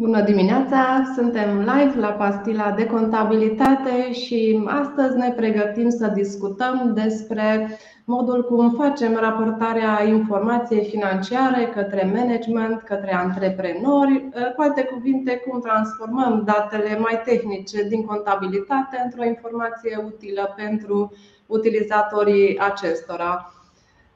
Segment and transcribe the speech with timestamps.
[0.00, 1.12] Bună dimineața!
[1.14, 8.70] Suntem live la pastila de contabilitate și astăzi ne pregătim să discutăm despre modul cum
[8.70, 17.20] facem raportarea informației financiare către management, către antreprenori, cu alte cuvinte, cum transformăm datele mai
[17.24, 21.12] tehnice din contabilitate într-o informație utilă pentru
[21.46, 23.52] utilizatorii acestora.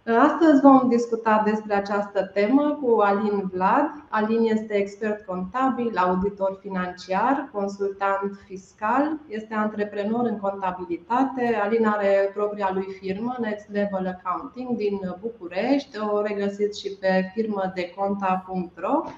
[0.07, 3.91] Astăzi vom discuta despre această temă cu Alin Vlad.
[4.09, 11.61] Alin este expert contabil, auditor financiar, consultant fiscal, este antreprenor în contabilitate.
[11.63, 15.99] Alin are propria lui firmă, Next Level Accounting, din București.
[15.99, 19.13] O regăsiți și pe firmă de conta.ro Uh,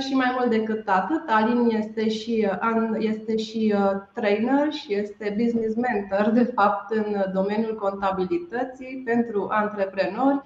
[0.00, 5.36] și mai mult decât atât, Alin este și, uh, este și uh, trainer și este
[5.42, 10.40] business mentor, de fapt, în domeniul contabilității pentru antreprenori.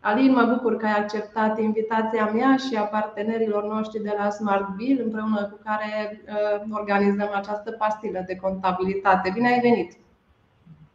[0.00, 4.68] Alin, mă bucur că ai acceptat invitația mea și a partenerilor noștri de la Smart
[4.76, 6.22] Bill, împreună cu care
[6.70, 9.30] organizăm această pastilă de contabilitate.
[9.34, 10.07] Bine ai venit!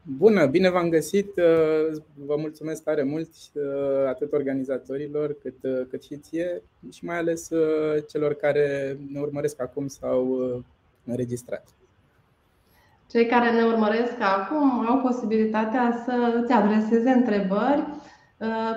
[0.06, 1.38] Bună, bine v-am găsit.
[1.38, 3.64] Uh, vă mulțumesc tare mult uh,
[4.08, 7.50] atât organizatorilor cât, uh, cât și ție și mai ales
[8.08, 10.38] celor care ne urmăresc acum sau
[11.06, 11.68] înregistrat.
[13.10, 18.03] Cei care ne urmăresc acum au posibilitatea să îți adreseze întrebări Uh,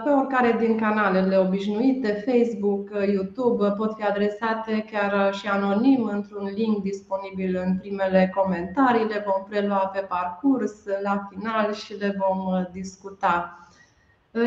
[0.05, 6.51] pe oricare din canalele obișnuite, Facebook, uh, YouTube, pot fi adresate chiar și anonim într-un
[6.55, 9.07] link disponibil în primele comentarii.
[9.07, 10.73] Le vom prelua pe parcurs,
[11.03, 13.61] la final și le vom uh, discuta.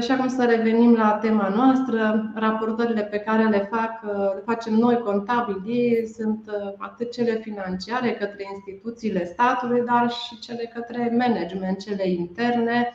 [0.01, 2.31] Și acum să revenim la tema noastră.
[2.35, 4.03] Raportările pe care le, fac,
[4.35, 11.15] le facem noi contabili sunt atât cele financiare către instituțiile statului, dar și cele către
[11.17, 12.93] management, cele interne,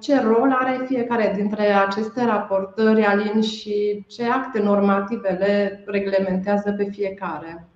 [0.00, 6.84] ce rol are fiecare dintre aceste raportări, Alin, și ce acte normative le reglementează pe
[6.84, 7.66] fiecare?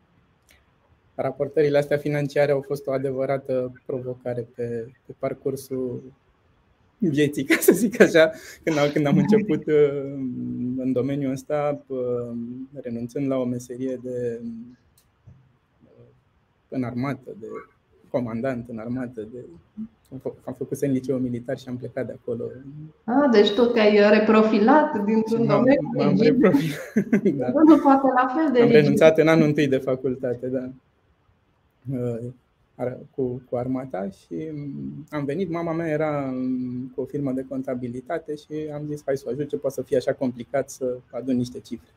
[1.14, 6.02] Raportările astea financiare au fost o adevărată provocare pe, pe parcursul
[6.98, 8.30] vieții, ca să zic așa,
[8.64, 10.02] când am, când am început uh,
[10.76, 11.98] în domeniul ăsta, uh,
[12.82, 14.40] renunțând la o meserie de
[15.84, 16.06] uh,
[16.68, 17.46] în armată, de
[18.16, 19.44] comandant în armată, de
[20.44, 22.44] am făcut în liceu militar și am plecat de acolo.
[23.04, 27.62] Ah, deci tu te-ai reprofilat dintr-un domeniu M-am reprofilat, da.
[27.64, 30.70] Nu poate la fel de Am renunțat în anul întâi de facultate, da.
[31.92, 32.32] Uh,
[33.14, 34.50] cu, cu armata și
[35.10, 36.34] am venit, mama mea era
[36.94, 39.82] cu o firmă de contabilitate și am zis hai să o ajut ce poate să
[39.82, 41.88] fie așa complicat să adun niște cifre.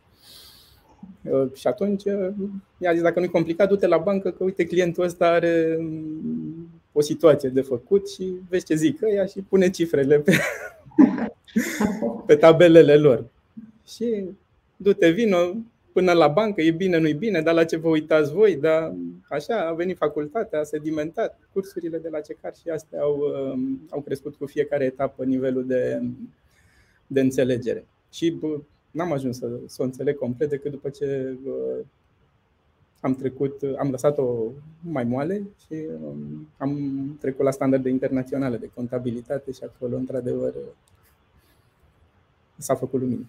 [1.24, 2.30] Uh, și atunci uh,
[2.78, 5.80] i-a zis, dacă nu e complicat, du-te la bancă, că uite, clientul ăsta are
[6.92, 10.34] o situație de făcut și vezi ce zic ea și pune cifrele pe,
[12.28, 13.26] pe tabelele lor.
[13.88, 14.26] Și
[14.76, 15.38] du-te, vino
[15.92, 18.94] până la bancă, e bine, nu-i bine, dar la ce vă uitați voi, dar
[19.30, 23.20] așa a venit facultatea, a sedimentat, cursurile de la CECAR și astea au,
[23.54, 26.02] um, au crescut cu fiecare etapă nivelul de,
[27.08, 27.86] de înțelegere.
[28.12, 28.38] Și
[28.92, 31.38] n-am ajuns să, să o înțeleg complet decât după ce
[33.00, 34.52] am trecut, am lăsat-o
[34.82, 36.78] mai moale și um, am
[37.20, 40.54] trecut la standarde internaționale de contabilitate și acolo, într-adevăr,
[42.58, 43.26] s-a făcut lumină.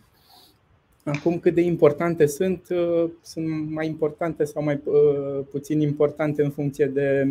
[1.04, 6.50] Acum, cât de importante sunt, uh, sunt mai importante sau mai uh, puțin importante în
[6.50, 7.28] funcție de,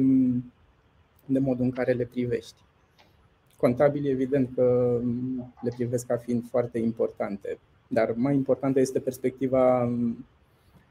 [1.25, 2.55] de modul în care le privești.
[3.59, 4.99] Contabilii, evident că
[5.61, 9.91] le privesc ca fiind foarte importante, dar mai importantă este perspectiva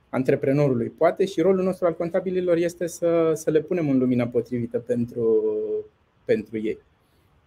[0.09, 0.89] antreprenorului.
[0.89, 5.43] Poate și rolul nostru al contabililor este să, să le punem în lumina potrivită pentru,
[6.25, 6.79] pentru ei.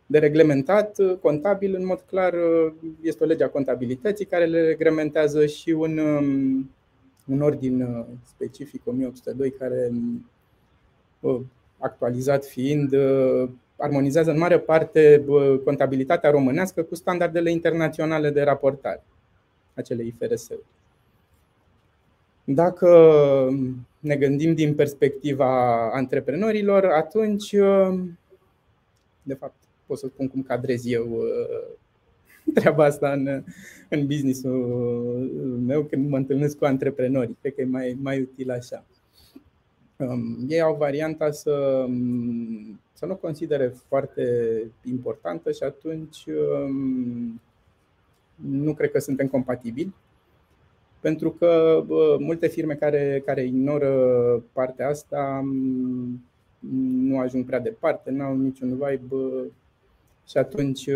[0.06, 2.34] De reglementat, contabil, în mod clar,
[3.02, 5.98] este o lege a contabilității care le reglementează și un,
[7.28, 9.92] un ordin specific 1802 care,
[11.78, 12.96] actualizat fiind,
[13.82, 15.26] armonizează în mare parte
[15.64, 19.04] contabilitatea românească cu standardele internaționale de raportare,
[19.74, 20.64] acele IFRS-uri.
[22.44, 22.90] Dacă
[24.00, 27.56] ne gândim din perspectiva antreprenorilor, atunci,
[29.24, 29.56] de fapt,
[29.86, 31.78] pot să spun cum cadrez eu uh,
[32.54, 33.44] treaba asta în,
[33.90, 37.38] în business-ul meu când mă întâlnesc cu antreprenorii.
[37.42, 38.86] Cred că e mai, mai util așa.
[39.98, 41.86] Um, ei au varianta să,
[43.02, 44.26] să nu considere foarte
[44.84, 47.42] importantă și atunci um,
[48.36, 49.94] nu cred că suntem compatibili
[51.00, 53.92] pentru că bă, multe firme care, care ignoră
[54.54, 55.44] partea asta
[57.08, 59.52] nu ajung prea departe, nu au niciun vibe
[60.28, 60.90] și atunci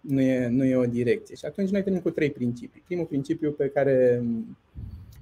[0.00, 1.34] nu e, nu e o direcție.
[1.34, 2.82] Și atunci noi venim cu trei principii.
[2.86, 4.24] Primul principiu pe care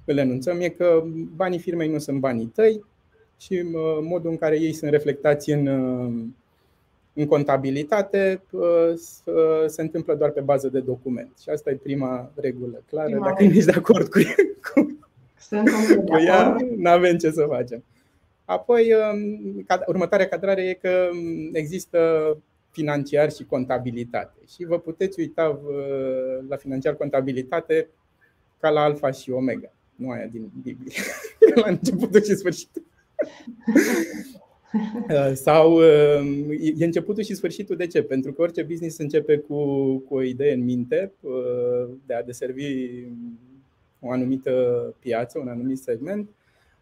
[0.05, 1.03] îl enunțăm e că
[1.35, 2.83] banii firmei nu sunt banii tăi
[3.39, 3.65] și
[4.01, 5.67] modul în care ei sunt reflectați în,
[7.13, 8.41] în contabilitate
[9.67, 11.31] se întâmplă doar pe bază de document.
[11.41, 13.09] Și asta e prima regulă clară.
[13.09, 14.19] Prima Dacă ești de acord cu,
[14.73, 14.99] cu,
[16.05, 17.83] cu ea, nu avem ce să facem.
[18.45, 22.37] Apoi, um, următoarea cadrare e că um, există
[22.69, 24.37] financiar și contabilitate.
[24.53, 27.89] Și vă puteți uita uh, la financiar contabilitate
[28.59, 30.93] ca la alfa și omega, nu aia din Biblie,
[31.63, 32.83] la începutul și sfârșitul.
[35.09, 38.01] Uh, sau um, e începutul și sfârșitul de ce?
[38.01, 39.57] Pentru că orice business începe cu,
[39.97, 43.03] cu o idee în minte uh, de a deservi
[43.99, 44.51] o anumită
[44.99, 46.29] piață, un anumit segment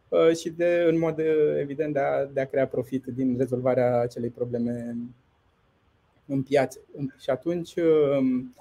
[0.10, 4.00] Uh, și de, în mod uh, evident de a, de a crea profit din rezolvarea
[4.00, 4.96] acelei probleme
[6.26, 6.80] în piață.
[7.20, 8.56] Și atunci um,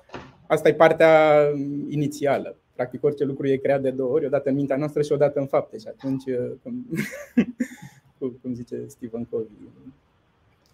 [0.46, 1.42] asta e partea
[1.88, 2.56] inițială.
[2.76, 5.46] Practic orice lucru e creat de două ori, odată în mintea noastră și odată în
[5.46, 5.78] fapte.
[5.78, 6.50] Și atunci, uh,
[8.18, 9.70] cum, cum zice Stephen Covey,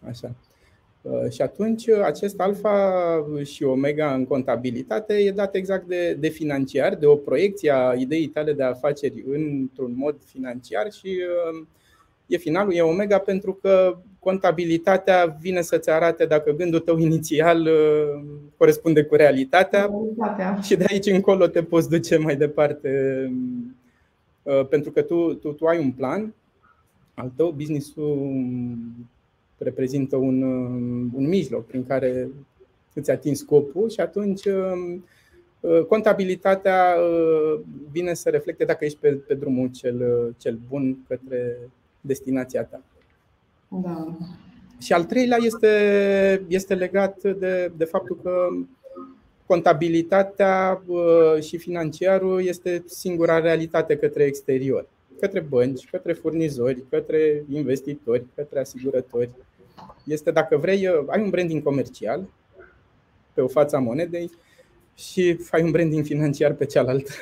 [0.09, 0.35] așa.
[1.03, 6.29] Uh, și atunci uh, acest alfa și omega în contabilitate e dat exact de, de
[6.29, 11.67] financiar, de o proiecție a ideii tale de afaceri într-un mod financiar și uh,
[12.27, 17.69] e finalul, e omega pentru că contabilitatea vine să-ți arate dacă gândul tău inițial
[18.57, 20.61] corespunde cu realitatea, realitatea.
[20.61, 22.91] și de aici încolo te poți duce mai departe
[24.69, 26.35] pentru că tu, tu, tu ai un plan
[27.15, 28.33] al tău, businessul
[29.59, 32.29] reprezintă un, um, un mijloc prin care
[32.95, 35.05] îți atingi scopul și atunci um,
[35.61, 37.61] uh, contabilitatea uh,
[37.91, 41.59] vine să reflecte dacă ești pe, pe drumul cel, uh, cel bun către
[42.03, 42.83] destinația ta.
[43.69, 44.17] Da.
[44.81, 48.49] Și al treilea este, este legat de, de faptul că
[49.47, 50.83] contabilitatea
[51.41, 54.89] și financiarul este singura realitate către exterior,
[55.21, 59.31] către bănci, către furnizori, către investitori, către asigurători
[60.05, 62.29] este dacă vrei, uh, ai un branding comercial
[63.33, 64.31] pe o față a monedei
[64.95, 67.13] și ai un branding financiar pe cealaltă.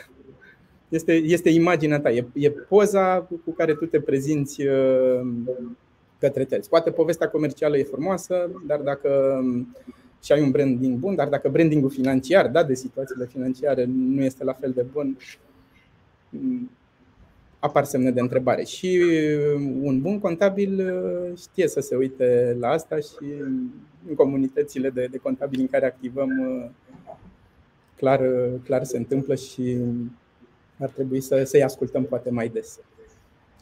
[0.90, 5.20] Este, este imaginea ta, e, e poza cu care tu te prezinți uh,
[6.18, 6.68] către terți.
[6.68, 9.76] Poate povestea comercială e frumoasă, dar dacă um,
[10.22, 14.44] și ai un branding bun, dar dacă brandingul financiar, da, de situațiile financiare nu este
[14.44, 15.16] la fel de bun,
[17.58, 18.64] apar semne de întrebare.
[18.64, 19.00] Și
[19.82, 23.24] un bun contabil uh, știe să se uite la asta și
[24.08, 26.70] în comunitățile de, de contabili în care activăm uh,
[27.96, 29.76] clar, uh, clar se întâmplă și
[30.80, 32.80] ar trebui să, să-i ascultăm poate mai des.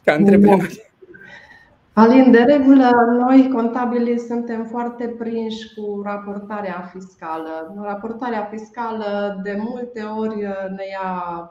[0.03, 0.91] Ca antreprenori.
[1.93, 7.81] Alin, de regulă, noi contabilii suntem foarte prinși cu raportarea fiscală.
[7.81, 10.35] Raportarea fiscală de multe ori
[10.75, 11.49] ne ia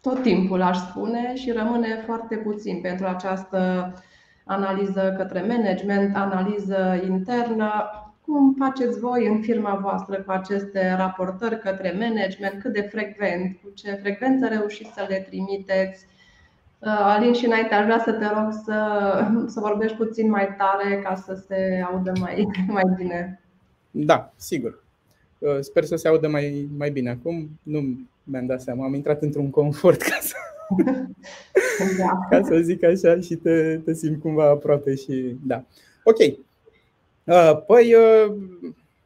[0.00, 3.92] tot timpul, aș spune, și rămâne foarte puțin pentru această
[4.44, 7.70] analiză către management, analiză internă.
[8.32, 12.62] Cum faceți voi în firma voastră cu aceste raportări către management?
[12.62, 13.56] Cât de frecvent?
[13.62, 16.06] Cu ce frecvență reușiți să le trimiteți?
[16.78, 18.76] Uh, Alin, și înainte aș vrea să te rog să,
[19.46, 23.40] să vorbești puțin mai tare ca să se audă mai, mai bine.
[23.90, 24.82] Da, sigur.
[25.38, 27.50] Uh, sper să se audă mai, mai bine acum.
[27.62, 27.80] Nu
[28.24, 30.36] mi-am dat seama, am intrat într-un confort ca să,
[31.98, 32.26] da.
[32.30, 35.64] ca să zic așa și te, te simt cumva aproape și da.
[36.04, 36.48] Ok.
[37.30, 38.34] Uh, păi, uh,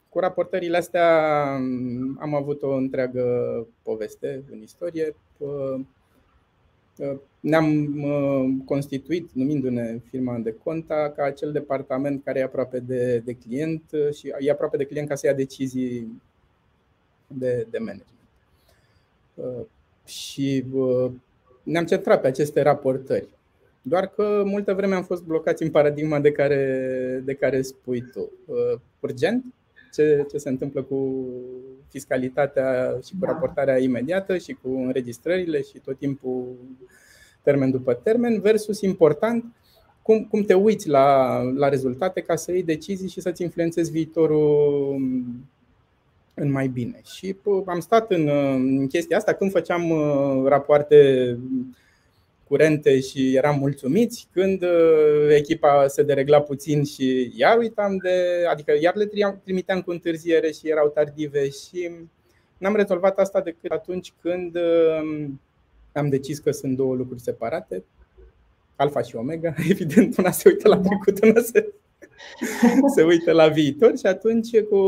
[0.08, 1.44] cu raportările astea
[2.18, 3.22] am avut o întreagă
[3.82, 5.16] poveste în istorie.
[5.38, 5.80] Uh,
[7.40, 7.94] ne-am
[8.64, 14.32] constituit, numindu-ne firma de conta, ca acel departament care e aproape de, de client și
[14.38, 16.22] e aproape de client ca să ia decizii
[17.26, 18.18] de, de management.
[19.34, 19.66] Uh,
[20.06, 21.10] și uh,
[21.62, 23.28] ne-am centrat pe aceste raportări.
[23.86, 28.30] Doar că multă vreme am fost blocați în paradigma de care, de care spui tu.
[28.46, 29.44] Uh, urgent,
[29.92, 31.26] ce, ce se întâmplă cu
[31.88, 33.26] fiscalitatea și cu da.
[33.26, 36.44] raportarea imediată și cu înregistrările și tot timpul
[37.42, 39.44] termen după termen, versus important,
[40.02, 44.96] cum, cum te uiți la, la rezultate ca să iei decizii și să-ți influențezi viitorul
[46.34, 47.00] în mai bine.
[47.04, 47.36] Și
[47.66, 51.38] am stat în, în chestia asta când făceam uh, rapoarte
[52.48, 58.72] curente și eram mulțumiți, când uh, echipa se deregla puțin și iar uitam de, adică
[58.80, 59.10] iar le
[59.44, 61.90] trimiteam cu întârziere și erau tardive și
[62.58, 65.28] n-am rezolvat asta decât atunci când uh,
[65.92, 67.84] am decis că sunt două lucruri separate,
[68.76, 71.72] alfa și omega, evident, una se uită la trecut, una se
[72.94, 74.78] se uită la viitor și atunci cu,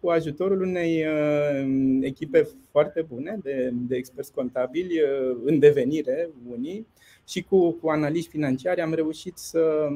[0.00, 6.86] cu ajutorul unei uh, echipe foarte bune de, de experți contabili uh, în devenire unii
[7.26, 9.88] și cu, cu analiști financiari am reușit să,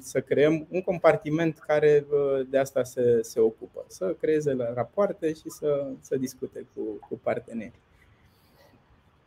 [0.00, 5.32] să creăm un compartiment care uh, de asta se, se ocupă, să creeze la rapoarte
[5.32, 7.84] și să, să discute cu, cu partenerii.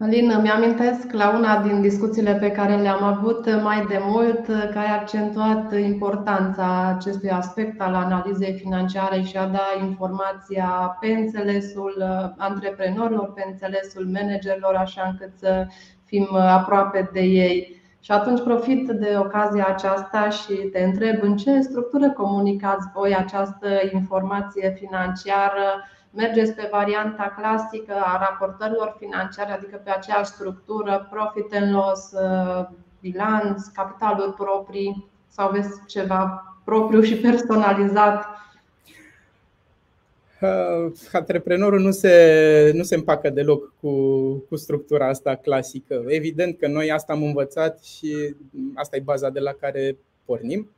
[0.02, 4.78] Alin, îmi amintesc la una din discuțiile pe care le-am avut mai de mult că
[4.78, 12.04] ai accentuat importanța acestui aspect al analizei financiare și a da informația pe înțelesul
[12.38, 15.68] antreprenorilor, pe înțelesul managerilor, așa încât să
[16.10, 17.82] fim aproape de ei.
[18.02, 23.68] Și atunci profit de ocazia aceasta și te întreb în ce structură comunicați voi această
[23.94, 31.74] informație financiară mergeți pe varianta clasică a raportărilor financiare, adică pe aceeași structură, profit and
[31.74, 32.66] loss, uh,
[33.02, 38.26] bilanț, capitaluri proprii sau aveți ceva propriu și personalizat?
[40.42, 43.92] Uh, antreprenorul nu se, nu se împacă deloc cu,
[44.50, 46.04] cu structura asta clasică.
[46.08, 48.36] Evident că noi asta am învățat și
[48.74, 50.70] asta e baza de la care pornim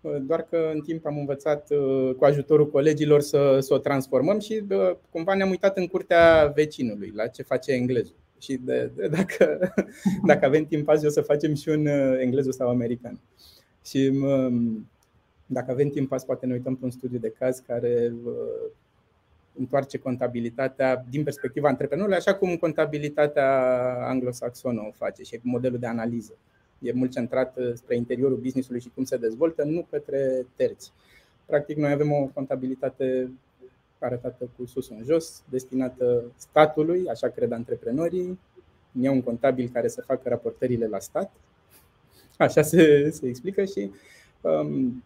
[0.00, 4.62] doar că în timp am învățat uh, cu ajutorul colegilor să, să o transformăm și
[4.70, 8.14] uh, cumva ne-am uitat în curtea vecinului la ce face englezul.
[8.40, 9.72] Și de, de, dacă,
[10.26, 13.20] dacă avem timp azi, o să facem și un uh, englezul sau american.
[13.84, 14.88] Și um,
[15.50, 18.12] dacă avem timp azi, poate ne uităm pe un studiu de caz care
[19.58, 23.50] întoarce contabilitatea din perspectiva antreprenorului, așa cum contabilitatea
[24.06, 26.32] anglosaxonă o face și modelul de analiză
[26.78, 30.92] e mult centrat uh, spre interiorul businessului și cum se dezvoltă, nu către terți.
[31.46, 33.30] Practic, noi avem o contabilitate
[33.98, 38.38] arătată cu sus în jos, destinată statului, așa cred antreprenorii.
[39.00, 41.32] E un contabil care să facă raportările la stat.
[42.38, 43.90] Așa se, se explică și
[44.40, 45.04] um,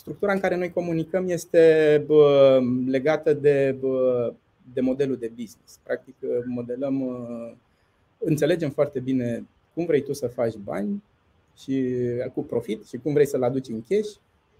[0.00, 4.32] structura în care noi comunicăm este bă, legată de, bă,
[4.72, 5.78] de modelul de business.
[5.82, 6.14] Practic,
[6.44, 7.52] modelăm, uh,
[8.18, 11.02] înțelegem foarte bine cum vrei tu să faci bani
[11.56, 11.94] și
[12.34, 14.10] cu profit și cum vrei să-l aduci în cash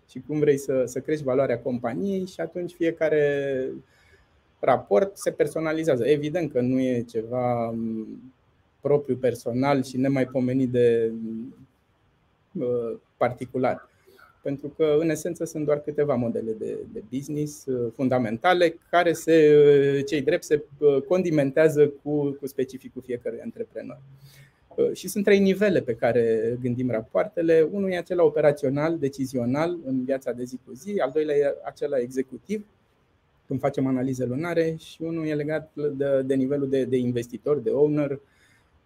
[0.08, 3.66] și cum vrei să, să crești valoarea companiei și atunci fiecare
[4.58, 6.06] raport se personalizează.
[6.06, 7.74] Evident că nu e ceva
[8.80, 11.12] propriu personal și nemaipomenit de
[12.52, 13.89] uh, particular.
[14.42, 19.54] Pentru că, în esență, sunt doar câteva modele de, de business uh, fundamentale care se,
[19.96, 20.64] uh, cei drept se
[21.08, 24.00] condimentează cu, cu specificul fiecărui antreprenor.
[24.76, 27.68] Uh, și sunt trei nivele pe care gândim rapoartele.
[27.70, 31.98] Unul e acela operațional, decizional în viața de zi cu zi, al doilea e acela
[31.98, 32.64] executiv,
[33.46, 37.70] când facem analize lunare, și unul e legat de, de nivelul de, de investitor, de
[37.70, 38.20] owner,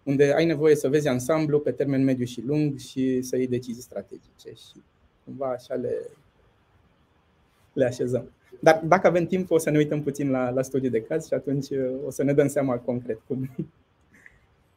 [0.03, 3.81] unde ai nevoie să vezi ansamblu pe termen mediu și lung și să iei decizii
[3.81, 4.49] strategice.
[4.49, 4.81] Și
[5.25, 5.93] cumva așa le,
[7.73, 8.31] le așezăm.
[8.59, 11.33] Dar dacă avem timp, o să ne uităm puțin la, la studii de caz și
[11.33, 11.77] atunci uh,
[12.07, 13.49] o să ne dăm seama concret cum,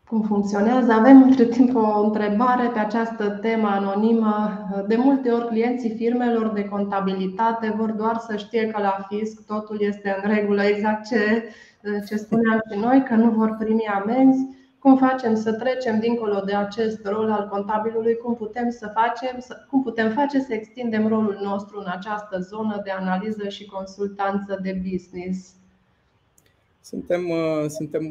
[0.09, 0.93] cum funcționează.
[0.93, 4.59] Avem între timp o întrebare pe această temă anonimă.
[4.89, 9.77] De multe ori clienții firmelor de contabilitate vor doar să știe că la fisc totul
[9.81, 11.45] este în regulă, exact ce,
[12.07, 14.47] ce spuneam și noi, că nu vor primi amenzi.
[14.79, 18.17] Cum facem să trecem dincolo de acest rol al contabilului?
[18.17, 22.91] Cum putem, să facem, cum putem face să extindem rolul nostru în această zonă de
[22.91, 25.55] analiză și consultanță de business?
[26.81, 28.05] Suntem, uh, suntem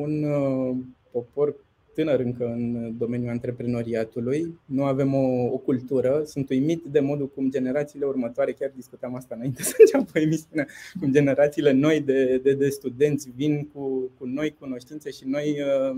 [0.00, 0.76] un uh,
[1.10, 1.54] popor
[1.94, 7.50] tânăr încă în domeniul antreprenoriatului, nu avem o, o cultură, sunt uimit de modul cum
[7.50, 10.66] generațiile următoare, chiar discutam asta înainte să înceapă emisiunea,
[11.00, 15.96] cum generațiile noi de, de, de studenți vin cu, cu noi cunoștințe și noi, uh,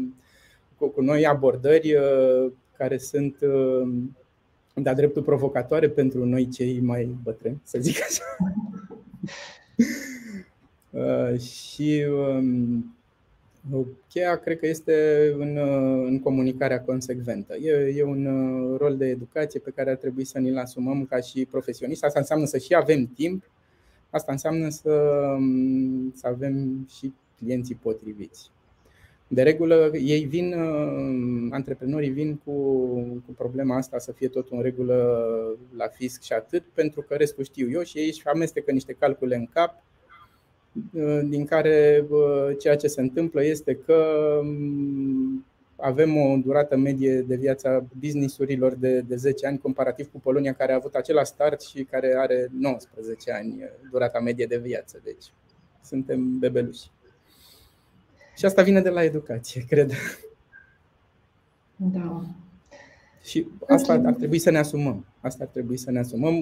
[0.78, 3.88] cu, cu noi abordări uh, care sunt uh,
[4.74, 8.24] de-a dreptul provocatoare pentru noi cei mai bătrâni, să zic așa.
[11.36, 12.95] și um,
[14.08, 14.94] Cheia cred că este
[15.38, 15.56] în,
[16.06, 17.54] în comunicarea consecventă.
[17.56, 21.20] E, e un uh, rol de educație pe care ar trebui să ne-l asumăm ca
[21.20, 22.04] și profesioniști.
[22.04, 23.50] Asta înseamnă să și avem timp,
[24.10, 24.90] asta înseamnă să,
[25.36, 28.50] um, să avem și clienții potriviți.
[29.28, 32.52] De regulă, ei vin, uh, antreprenorii vin cu,
[33.26, 35.28] cu problema asta să fie tot în regulă
[35.76, 39.36] la fisc și atât, pentru că restul știu eu și ei își amestecă niște calcule
[39.36, 39.94] în cap Uh,
[41.24, 43.94] din care uh, ceea ce se întâmplă este că
[44.40, 45.44] um,
[45.76, 50.72] avem o durată medie de viața businessurilor de, de 10 ani comparativ cu Polonia care
[50.72, 55.00] a avut același start și care are 19 ani uh, durata medie de viață.
[55.04, 55.32] Deci
[55.82, 56.90] suntem bebeluși.
[58.36, 59.92] Și asta vine de la educație, cred.
[61.76, 62.22] Da.
[63.22, 65.04] Și asta ar trebui să ne asumăm.
[65.26, 66.34] Asta ar trebui să ne asumăm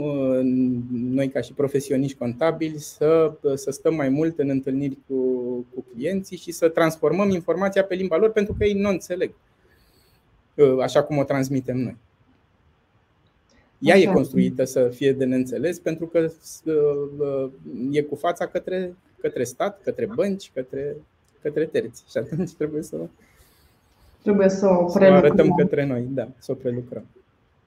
[0.92, 5.14] noi ca și profesioniști contabili să, să stăm mai mult în întâlniri cu,
[5.74, 9.30] cu clienții și să transformăm informația pe limba lor pentru că ei nu înțeleg
[10.80, 11.96] așa cum o transmitem noi.
[13.78, 16.30] Ea e construită să fie de neînțeles pentru că
[17.90, 20.96] e cu fața către, către stat, către bănci, către,
[21.42, 22.04] către terți.
[22.10, 22.96] Și atunci trebuie să,
[24.22, 27.04] trebuie să o, să o arătăm către noi, da, să o prelucrăm.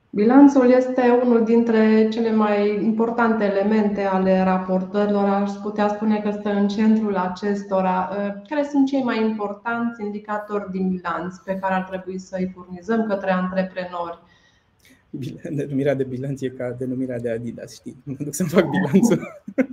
[0.10, 5.24] Bilanțul este unul dintre cele mai importante elemente ale raportărilor.
[5.30, 8.10] Aș putea spune că stă în centrul acestora.
[8.50, 13.32] Care sunt cei mai importanți indicatori din bilanț pe care ar trebui să-i furnizăm către
[13.32, 14.20] antreprenori?
[15.50, 17.98] Denumirea de bilanț e ca denumirea de Adidas, știi?
[18.04, 19.28] Mă duc să-mi fac bilanțul.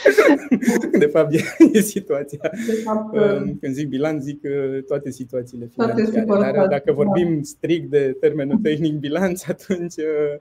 [0.98, 1.32] De fapt,
[1.72, 2.50] e situația.
[2.66, 3.16] De fapt,
[3.60, 6.52] Când zic bilanț, zic uh, toate situațiile financiare.
[6.52, 10.38] Dar dacă vorbim strict de termenul tehnic bilanț, atunci uh,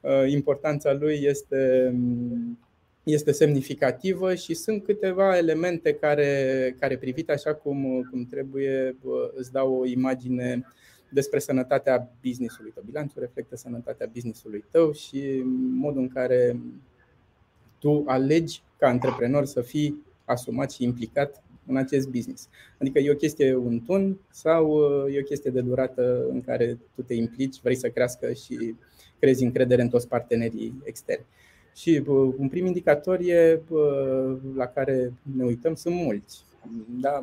[0.00, 1.94] uh, importanța lui este,
[3.02, 8.96] este semnificativă și sunt câteva elemente care, care privite așa cum, cum trebuie,
[9.34, 10.64] îți dau o imagine
[11.08, 12.82] despre sănătatea businessului tău.
[12.86, 15.42] Bilanțul reflectă sănătatea businessului tău și
[15.74, 16.56] modul în care
[17.84, 22.48] tu alegi ca antreprenor să fii asumat și implicat în acest business.
[22.80, 26.78] Adică e o chestie un tun sau uh, e o chestie de durată în care
[26.94, 28.74] tu te implici, vrei să crească și
[29.18, 31.24] crezi încredere în toți partenerii externi.
[31.74, 36.44] Și uh, un prim indicator e uh, la care ne uităm sunt mulți,
[37.00, 37.20] dar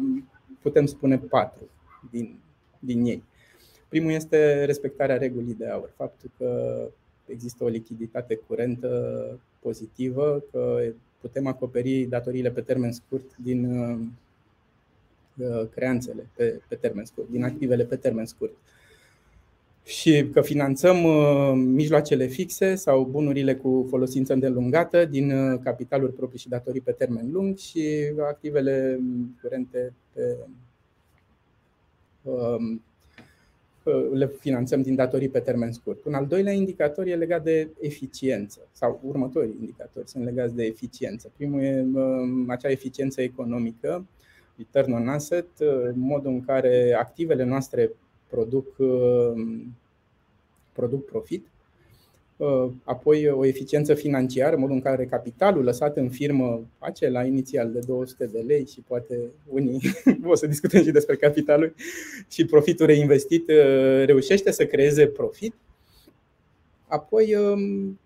[0.61, 1.69] putem spune patru
[2.11, 2.39] din,
[2.79, 3.23] din ei.
[3.87, 6.81] Primul este respectarea regulii de aur, faptul că
[7.25, 8.89] există o lichiditate curentă
[9.59, 10.81] pozitivă, că
[11.21, 13.99] putem acoperi datoriile pe termen scurt din uh,
[15.37, 18.53] uh, creanțele pe, pe termen scurt, din activele pe termen scurt.
[19.83, 26.49] Și că finanțăm uh, mijloacele fixe sau bunurile cu folosință îndelungată din capitaluri proprii și
[26.49, 27.87] datorii pe termen lung și
[28.19, 28.99] activele
[29.41, 30.37] curente pe
[32.21, 32.81] um,
[34.13, 36.05] le finanțăm din datorii pe termen scurt.
[36.05, 41.31] Un al doilea indicator e legat de eficiență, sau următorii indicatori sunt legați de eficiență.
[41.35, 44.05] Primul e um, acea eficiență economică,
[44.57, 47.91] return on asset, uh, modul în care activele noastre
[48.27, 49.75] produc, um,
[50.73, 51.50] produc profit Uh,
[52.83, 58.25] apoi o eficiență financiară, modul în care capitalul lăsat în firmă acela inițial de 200
[58.25, 59.81] de lei și poate unii
[60.23, 61.73] o să discutăm și despre capitalul
[62.29, 65.53] și profitul reinvestit uh, reușește să creeze profit.
[66.87, 67.99] Apoi, um,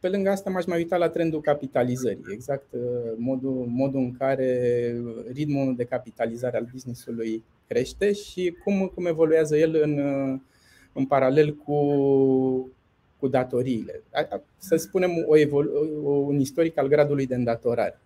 [0.00, 2.80] pe lângă asta, m-aș mai uita la trendul capitalizării, exact uh,
[3.16, 4.60] modul, modul în care
[5.32, 9.98] ritmul de capitalizare al businessului crește și cum, cum evoluează el în,
[10.92, 11.74] în paralel cu
[13.18, 14.02] cu datoriile.
[14.58, 18.00] Să spunem o evolu- un istoric al gradului de îndatorare.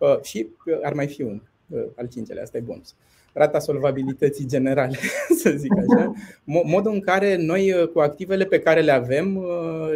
[0.00, 2.94] Uh, și uh, ar mai fi un uh, al cincelea, asta e bonus.
[3.32, 4.96] Rata solvabilității generale,
[5.42, 6.12] să zic așa.
[6.44, 9.44] Modul în care noi, cu activele pe care le avem,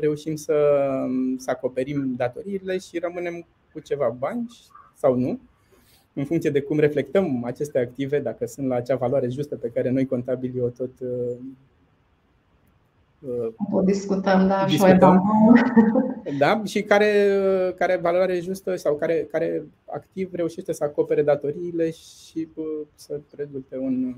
[0.01, 0.55] reușim să,
[1.37, 4.47] să acoperim datoriile și rămânem cu ceva bani
[4.95, 5.41] sau nu,
[6.13, 9.91] în funcție de cum reflectăm aceste active, dacă sunt la acea valoare justă pe care
[9.91, 10.91] noi contabilii o tot
[13.71, 15.23] o discutăm, da, discutăm.
[16.27, 17.29] Și da, și care,
[17.79, 19.63] care valoare justă sau care, care
[19.95, 22.49] activ reușește să acopere datoriile și
[22.95, 24.15] să rezulte un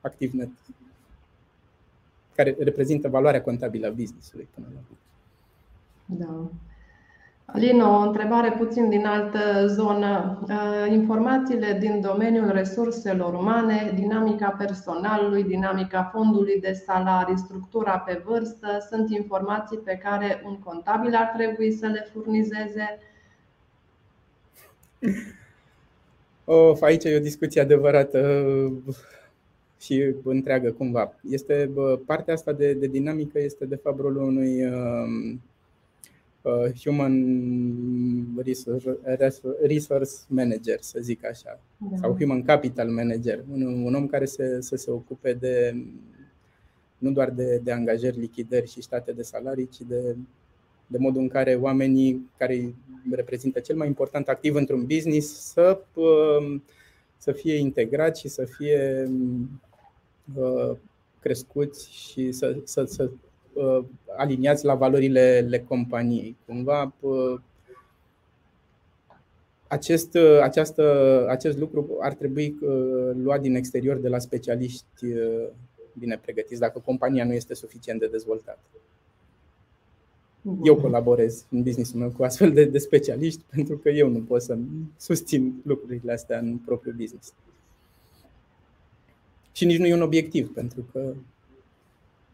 [0.00, 0.48] activ net
[2.34, 4.80] care reprezintă valoarea contabilă a business-ului până la
[6.06, 6.50] Da.
[7.46, 10.38] Alina, o întrebare puțin din altă zonă.
[10.48, 18.86] Uh, informațiile din domeniul resurselor umane, dinamica personalului, dinamica fondului de salarii, structura pe vârstă,
[18.90, 22.98] sunt informații pe care un contabil ar trebui să le furnizeze?
[26.44, 28.42] Of, aici e o discuție adevărată
[29.80, 31.14] și întreagă cumva.
[31.30, 31.70] Este
[32.06, 34.64] partea asta de, de dinamică este de fapt rolul unui
[36.46, 37.14] uh, Uh, human
[39.62, 41.96] resource manager, să zic așa, da.
[41.96, 45.84] sau human capital manager, un, un om care se, să se ocupe de
[46.98, 50.16] nu doar de, de angajări, lichidări și state de salarii, ci de,
[50.86, 52.74] de modul în care oamenii care
[53.10, 56.60] reprezintă cel mai important activ într-un business să, uh,
[57.16, 59.10] să fie integrați și să fie
[60.34, 60.76] uh,
[61.20, 63.25] crescuți și să, să, să Uh,
[64.16, 66.36] aliniați la valorile companiei.
[66.46, 66.92] Cumva
[69.66, 75.06] acest, uh, această, acest lucru ar trebui uh, luat din exterior de la specialiști
[75.98, 78.60] bine pregătiți dacă compania nu este suficient de dezvoltată.
[80.64, 84.42] Eu colaborez în businessul meu cu astfel de, de specialiști pentru că eu nu pot
[84.42, 84.58] să
[84.96, 87.32] susțin lucrurile astea în propriul business.
[89.52, 91.14] Și nici nu e un obiectiv, pentru că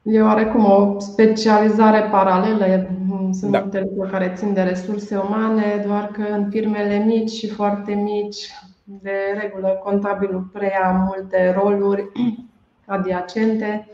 [0.02, 2.86] E oarecum o specializare paralelă.
[3.32, 3.60] Sunt da.
[3.60, 8.50] multe lucruri care țin de resurse umane, doar că în firmele mici și foarte mici,
[8.84, 9.10] de
[9.40, 12.12] regulă, contabilul preia multe roluri
[12.86, 13.86] adiacente.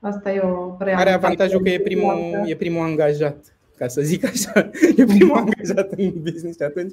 [0.00, 0.98] Asta e o prea.
[0.98, 5.92] Are avantajul că e primul, e primul angajat ca să zic așa, e primul angajat
[5.92, 6.92] în business și atunci,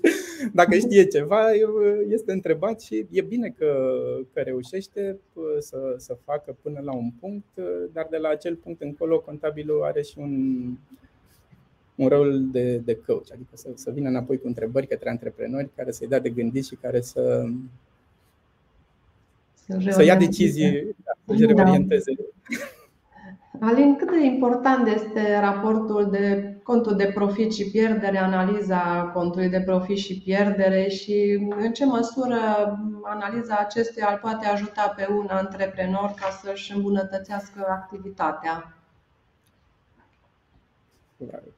[0.53, 1.51] dacă știe ceva,
[2.09, 3.97] este întrebat și e bine că,
[4.33, 5.19] că reușește
[5.59, 7.45] să, să facă până la un punct,
[7.93, 10.63] dar de la acel punct încolo, contabilul are și un,
[11.95, 15.91] un rol de, de coach, adică să, să vină înapoi cu întrebări către antreprenori care
[15.91, 17.45] să-i dea de gândit și care să,
[19.65, 22.13] să, să ia decizii, da, să reorienteze.
[22.17, 22.23] Da.
[23.59, 29.61] Alin, cât de important este raportul de contul de profit și pierdere, analiza contului de
[29.61, 32.37] profit și pierdere și în ce măsură
[33.03, 38.77] analiza acestuia îl poate ajuta pe un antreprenor ca să-și îmbunătățească activitatea?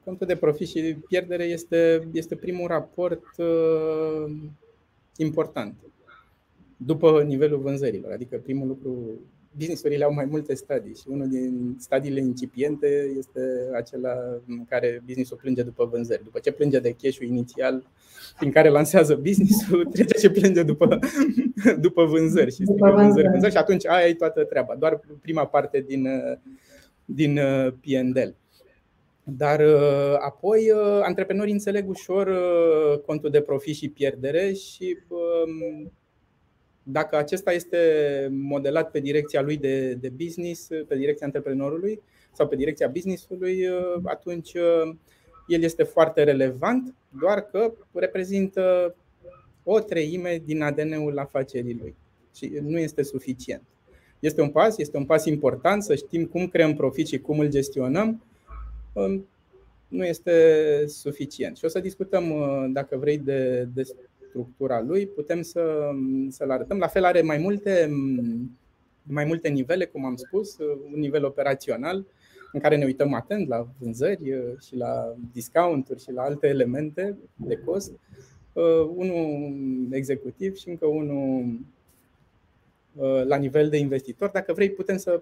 [0.03, 4.31] Contul de profit și pierdere este, este primul raport uh,
[5.17, 5.73] important
[6.77, 8.11] după nivelul vânzărilor.
[8.11, 9.19] Adică primul lucru
[9.57, 13.41] businessurile au mai multe stadii și unul din stadiile incipiente este
[13.75, 14.13] acela
[14.47, 16.23] în care businessul plânge după vânzări.
[16.23, 17.83] După ce plânge de cash inițial
[18.37, 20.99] prin care lansează businessul, trece și plânge după,
[21.85, 25.85] după vânzări și după vânzări, vânzări și atunci aia e toată treaba, doar prima parte
[25.87, 26.07] din,
[27.05, 28.35] din uh, P&L.
[29.23, 32.31] Dar uh, apoi uh, antreprenorii înțeleg ușor
[33.05, 35.91] contul de profit și pierdere și um,
[36.89, 37.77] dacă acesta este
[38.31, 44.01] modelat pe direcția lui de, de business, pe direcția antreprenorului sau pe direcția businessului, uh,
[44.03, 44.95] atunci uh,
[45.47, 48.95] el este foarte relevant, doar că reprezintă
[49.63, 51.95] o treime din ADN-ul afacerii lui
[52.35, 53.63] și nu este suficient.
[54.19, 57.49] Este un pas, este un pas important să știm cum creăm profit și cum îl
[57.49, 58.23] gestionăm.
[58.93, 59.27] Um,
[59.87, 61.57] nu este suficient.
[61.57, 63.83] Și o să discutăm, uh, dacă vrei, de, de
[64.37, 65.89] structura lui, putem să,
[66.29, 66.77] să-l arătăm.
[66.77, 67.89] La fel are mai multe,
[69.03, 70.57] mai multe nivele, cum am spus,
[70.93, 72.05] un nivel operațional
[72.51, 77.55] în care ne uităm atent la vânzări și la discounturi și la alte elemente de
[77.65, 77.91] cost,
[78.95, 81.59] unul executiv și încă unul
[83.25, 84.29] la nivel de investitor.
[84.29, 85.21] Dacă vrei, putem să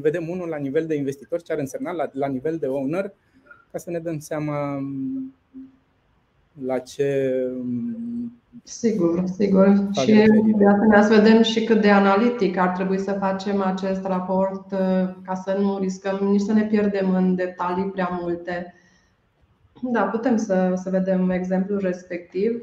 [0.00, 3.12] vedem unul la nivel de investitor, ce ar însemna la, la nivel de owner,
[3.70, 4.82] ca să ne dăm seama
[6.66, 7.48] la ce
[8.64, 9.88] Sigur, sigur.
[9.92, 10.12] Și
[10.56, 15.14] de asemenea să vedem și cât de analitic ar trebui să facem acest raport uh,
[15.24, 18.74] ca să nu riscăm nici să ne pierdem în detalii prea multe.
[19.82, 22.62] Da, putem să, să vedem exemplul respectiv.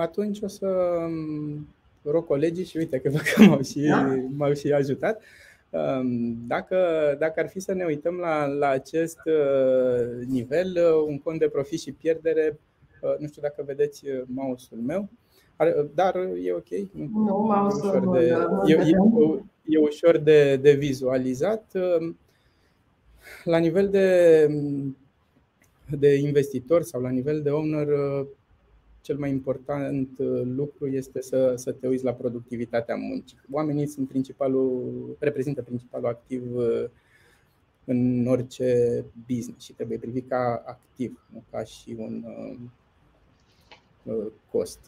[0.00, 1.68] Atunci o să um,
[2.02, 3.10] rog colegii și uite că
[3.48, 4.14] m-au și, da?
[4.36, 5.22] m-au și ajutat.
[5.70, 6.76] Um, dacă,
[7.18, 11.48] dacă ar fi să ne uităm la, la acest uh, nivel, uh, un cont de
[11.48, 12.65] profit și pierdere Uh,
[13.18, 15.08] nu știu dacă vedeți uh, mouse-ul meu,
[15.58, 16.68] uh, dar e ok.
[16.92, 18.96] Nu, mouse-ul de, e, e,
[19.64, 21.72] e ușor de, de vizualizat.
[23.44, 24.48] La nivel de,
[25.98, 27.88] de investitor sau la nivel de owner,
[29.00, 30.08] cel mai important
[30.44, 33.38] lucru este să, să te uiți la productivitatea muncii.
[33.50, 36.42] Oamenii sunt principalul, reprezintă principalul activ
[37.84, 42.56] în orice business și trebuie privit ca activ, nu ca și un Uh,
[44.50, 44.78] cost.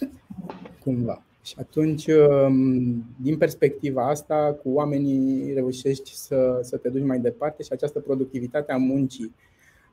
[0.84, 1.22] Cumva.
[1.42, 7.62] Și atunci, um, din perspectiva asta, cu oamenii reușești să, să te duci mai departe
[7.62, 9.34] și această productivitate a muncii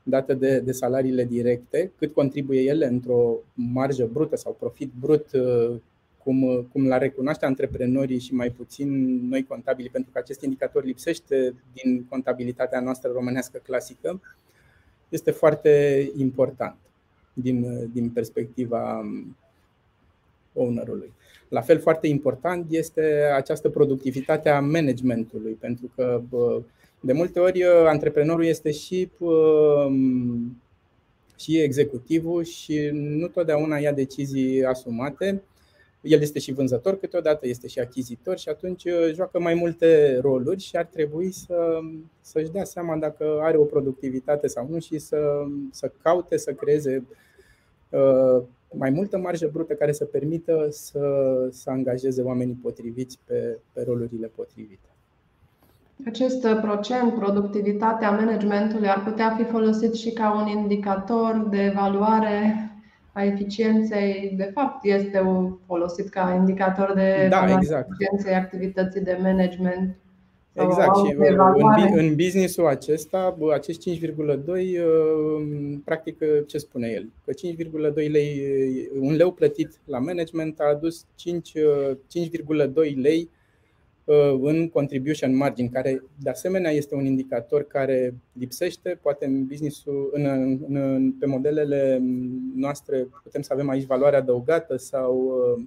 [0.03, 5.75] dată de, de salariile directe, cât contribuie ele într-o marjă brută sau profit brut, uh,
[6.23, 11.55] cum, cum la recunoaște antreprenorii și mai puțin noi contabili, pentru că acest indicator lipsește
[11.73, 14.21] din contabilitatea noastră românească clasică,
[15.09, 16.77] este foarte important
[17.33, 19.35] din, din perspectiva um,
[20.53, 21.11] ownerului.
[21.49, 26.21] La fel, foarte important este această productivitate a managementului, pentru că
[26.99, 30.61] de multe ori uh, antreprenorul este și, um,
[31.37, 35.41] și executivul și nu totdeauna ia decizii asumate.
[36.03, 40.61] El este și vânzător câteodată, este și achizitor și atunci uh, joacă mai multe roluri
[40.61, 41.79] și ar trebui să,
[42.21, 45.17] să-și dea seama dacă are o productivitate sau nu și să,
[45.71, 47.05] să caute să creeze
[47.89, 48.43] uh,
[48.77, 51.01] mai multă marjă brută care să permită să,
[51.51, 54.87] să angajeze oamenii potriviți pe, pe rolurile potrivite.
[56.05, 62.67] Acest procent, productivitatea managementului, ar putea fi folosit și ca un indicator de evaluare
[63.13, 64.33] a eficienței.
[64.37, 65.21] De fapt, este
[65.65, 67.89] folosit ca indicator de da, exact.
[67.89, 69.95] eficienței activității de management.
[70.53, 70.95] Exact.
[70.97, 71.39] Și în,
[71.97, 77.09] în businessul acesta, acești 5,2, uh, practic, uh, ce spune el?
[77.25, 78.41] Că 5,2 lei,
[78.99, 83.41] un leu plătit la management a adus 5,2 lei Uh,
[84.41, 90.25] în contribution margin, care de asemenea este un indicator care lipsește, poate în business în,
[90.25, 92.01] în, în, pe modelele
[92.55, 95.63] noastre putem să avem aici valoare adăugată sau uh,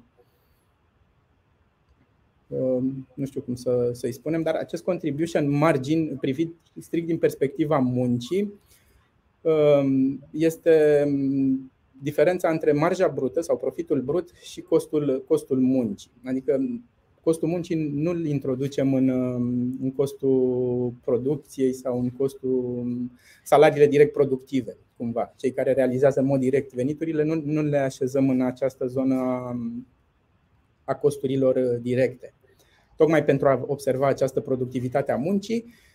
[2.59, 2.83] uh,
[3.15, 8.53] nu știu cum să, să-i spunem, dar acest contribution margin privit strict din perspectiva muncii
[10.31, 11.05] este
[12.03, 16.11] diferența între marja brută sau profitul brut și costul, costul muncii.
[16.25, 16.59] Adică
[17.27, 19.09] costul muncii nu îl introducem în,
[19.81, 22.87] în costul producției sau în costul
[23.45, 25.35] salariile direct productive, cumva.
[25.37, 29.17] Cei care realizează în mod direct veniturile, nu, nu le așezăm în această zonă
[30.85, 32.35] a costurilor directe.
[32.97, 35.86] Tocmai pentru a observa această productivitate a muncii Uh,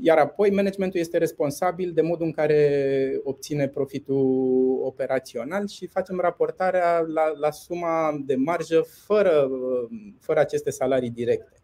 [0.00, 7.00] iar apoi managementul este responsabil de modul în care obține profitul operațional și facem raportarea
[7.00, 9.88] la, la suma de marjă fără, uh,
[10.20, 11.56] fără aceste salarii directe.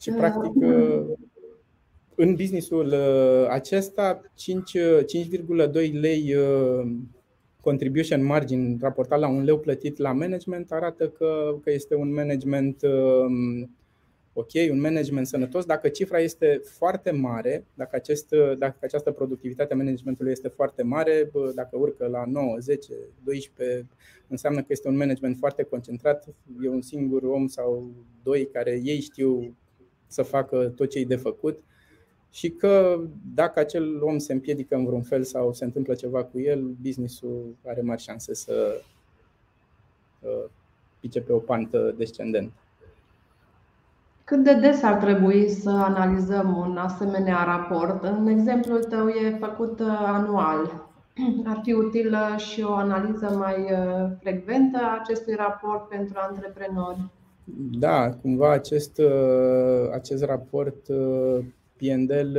[0.00, 1.06] Și practic uh,
[2.14, 2.94] în businessul
[3.48, 4.20] acesta
[5.80, 6.34] 5,2 lei
[7.60, 12.82] contribution margin raportat la un leu plătit la management arată că, că este un management
[14.40, 19.76] ok, un management sănătos, dacă cifra este foarte mare, dacă, acest, dacă această productivitate a
[19.76, 22.92] managementului este foarte mare, dacă urcă la 9, 10,
[23.24, 23.86] 12,
[24.28, 26.28] înseamnă că este un management foarte concentrat,
[26.62, 27.90] e un singur om sau
[28.22, 29.56] doi care ei știu
[30.06, 31.62] să facă tot ce e de făcut
[32.30, 33.00] și că
[33.34, 37.56] dacă acel om se împiedică în vreun fel sau se întâmplă ceva cu el, businessul
[37.66, 38.82] are mari șanse să
[40.20, 40.44] uh,
[41.00, 42.52] pice pe o pantă descendentă.
[44.30, 48.04] Cât de des ar trebui să analizăm un asemenea raport?
[48.04, 50.90] În exemplul tău e făcut uh, anual.
[51.44, 57.08] Ar fi utilă și o analiză mai uh, frecventă a acestui raport pentru antreprenori?
[57.78, 60.86] Da, cumva acest, uh, acest raport
[61.76, 62.38] PNL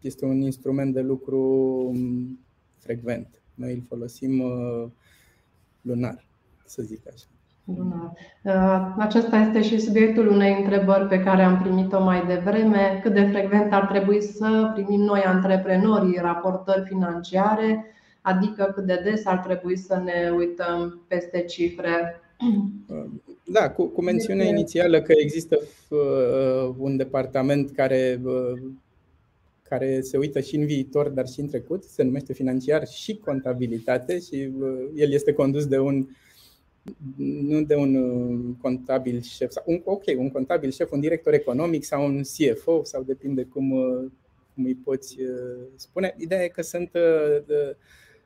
[0.00, 1.40] este un instrument de lucru
[1.88, 2.38] um,
[2.78, 3.42] frecvent.
[3.54, 4.42] Noi îl folosim
[5.80, 6.24] lunar,
[6.64, 7.26] să zic așa.
[8.42, 13.00] Uh, acesta este și subiectul unei întrebări pe care am primit-o mai devreme.
[13.02, 17.84] Cât de frecvent ar trebui să primim noi, antreprenorii, raportări financiare,
[18.20, 22.20] adică cât de des ar trebui să ne uităm peste cifre.
[22.86, 23.04] Uh,
[23.44, 28.20] da, cu, cu mențiunea inițială că există uh, un departament care,
[29.68, 34.18] care se uită și în viitor, dar și în trecut, se numește financiar și contabilitate
[34.18, 34.50] și
[34.94, 36.08] el este condus de un uh,
[37.16, 41.84] nu de un uh, contabil șef, sau un, ok, un contabil șef, un director economic
[41.84, 44.10] sau un CFO, sau depinde cum, uh,
[44.54, 46.14] cum îi poți uh, spune.
[46.18, 46.90] Ideea e că sunt,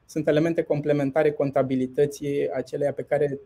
[0.07, 3.41] sunt elemente complementare contabilității aceleia pe care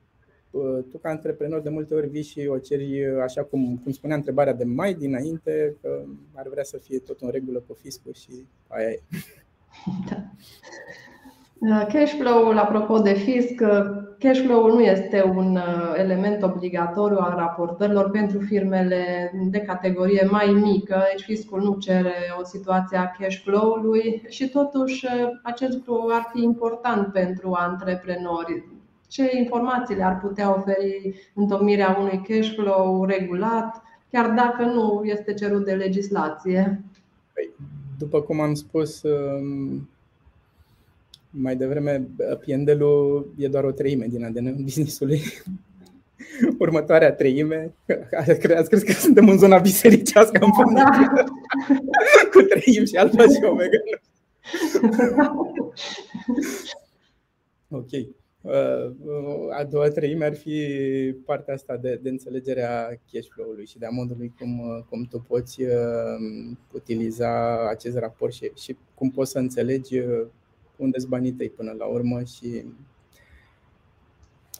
[0.90, 4.52] tu ca antreprenor de multe ori vii și o ceri, așa cum, cum spunea întrebarea
[4.52, 8.88] de mai dinainte, că ar vrea să fie tot în regulă cu fiscul și aia
[8.88, 9.00] e.
[10.10, 10.30] Da.
[11.66, 13.54] Cash flow-ul, apropo de fisc,
[14.18, 20.46] cash flow-ul nu este un uh, element obligatoriu al raportărilor pentru firmele de categorie mai
[20.46, 26.08] mică, deci fiscul nu cere o situație a cash flow-ului și totuși uh, acest lucru
[26.10, 28.64] ar fi important pentru antreprenori.
[29.08, 35.64] Ce informații le-ar putea oferi întocmirea unui cash flow regulat, chiar dacă nu este cerut
[35.64, 36.84] de legislație?
[37.34, 37.50] Păi,
[37.98, 39.88] după cum am spus, um,
[41.30, 42.08] mai devreme,
[42.40, 45.20] Piendelul e doar o treime din ADN businessului.
[46.58, 47.74] Următoarea treime,
[48.56, 51.18] ați crezut că suntem în zona bisericească în până da.
[52.32, 53.78] cu treim și alfa și omega.
[57.70, 57.90] Ok.
[58.40, 58.92] Uh,
[59.58, 60.62] a doua treime ar fi
[61.24, 65.62] partea asta de, de înțelegerea cash flow-ului și de a modului cum, cum tu poți
[65.62, 70.26] uh, utiliza acest raport și, și cum poți să înțelegi uh,
[70.78, 72.64] unde sunt banii tăi până la urmă și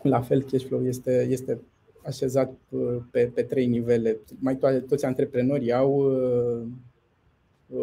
[0.03, 1.61] la fel cash flow este, este
[2.09, 4.19] așezat uh, pe, pe trei nivele.
[4.39, 6.67] Mai toate, toți antreprenorii au uh,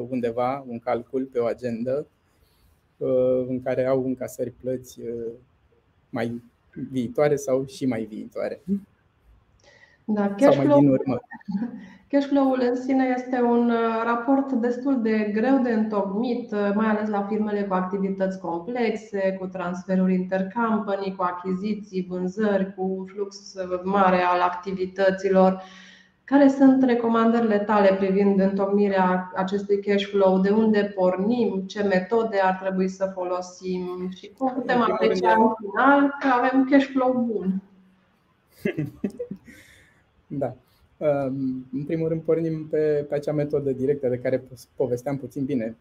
[0.10, 2.08] undeva un calcul pe o agendă
[2.98, 5.00] uh, în care au încasări plăți
[6.10, 6.42] mai
[6.92, 8.62] viitoare sau și mai viitoare.
[10.06, 11.20] Da, cash sau mai flow, din urmă.
[12.08, 16.88] Cash flow-ul în sine este un uh, raport destul de greu de întocmit, uh, mai
[16.88, 23.54] ales la firmele cu activități complexe, cu transferuri intercompany, cu achiziții, vânzări, cu un flux
[23.54, 25.62] uh, mare al activităților.
[26.24, 30.40] Care sunt recomandările tale privind întocmirea acestui cash flow?
[30.40, 31.64] De unde pornim?
[31.68, 34.10] Ce metode ar trebui să folosim?
[34.16, 37.62] Și cum putem aprecia în final că avem cash flow bun?
[40.28, 40.56] Da.
[41.72, 44.44] În primul rând pornim pe, pe acea metodă directă de care
[44.76, 45.78] povesteam puțin bine.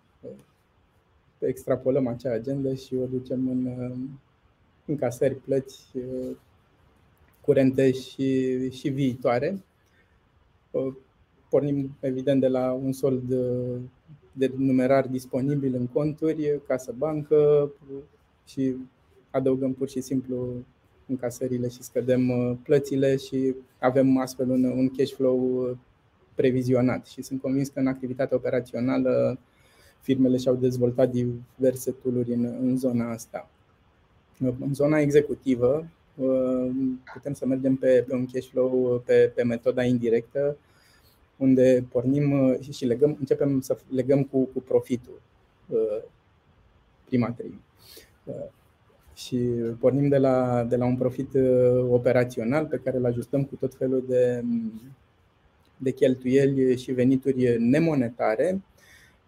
[1.38, 3.68] Extrapolăm acea agendă și o ducem în,
[4.84, 5.86] în casări, plăți
[7.40, 9.64] curente și, și viitoare.
[11.48, 13.34] Pornim evident de la un sold
[14.32, 17.70] de numerar disponibil în conturi, casă bancă
[18.46, 18.76] și
[19.30, 20.64] adăugăm pur și simplu
[21.06, 25.76] încasările și scădem uh, plățile și avem astfel un, un cash flow uh,
[26.34, 27.06] previzionat.
[27.06, 29.38] Și sunt convins că în activitatea operațională
[30.00, 33.48] firmele și-au dezvoltat diverse tooluri în, în zona asta.
[34.38, 36.70] În zona executivă uh,
[37.12, 40.56] putem să mergem pe, pe un cash flow pe, pe metoda indirectă,
[41.36, 45.20] unde pornim și legăm, începem să legăm cu, cu profitul
[47.04, 47.60] prima treime
[49.14, 49.36] și
[49.78, 53.74] pornim de la, de la un profit uh, operațional pe care îl ajustăm cu tot
[53.74, 54.42] felul de,
[55.76, 58.62] de cheltuieli și venituri nemonetare,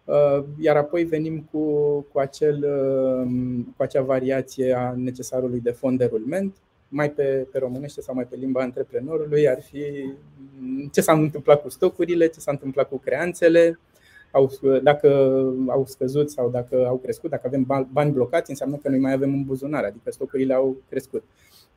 [0.05, 1.69] uh, iar apoi venim cu,
[2.11, 3.29] cu, acel, uh,
[3.77, 6.55] cu acea variație a necesarului de fond de rulment,
[6.89, 9.83] mai pe, pe românește sau mai pe limba antreprenorului, ar fi
[10.91, 13.79] ce s-a întâmplat cu stocurile, ce s-a întâmplat cu creanțele,
[14.31, 14.51] au,
[14.83, 15.09] dacă
[15.67, 19.33] au scăzut sau dacă au crescut, dacă avem bani blocați, înseamnă că noi mai avem
[19.33, 21.23] în buzunar, adică stocurile au crescut.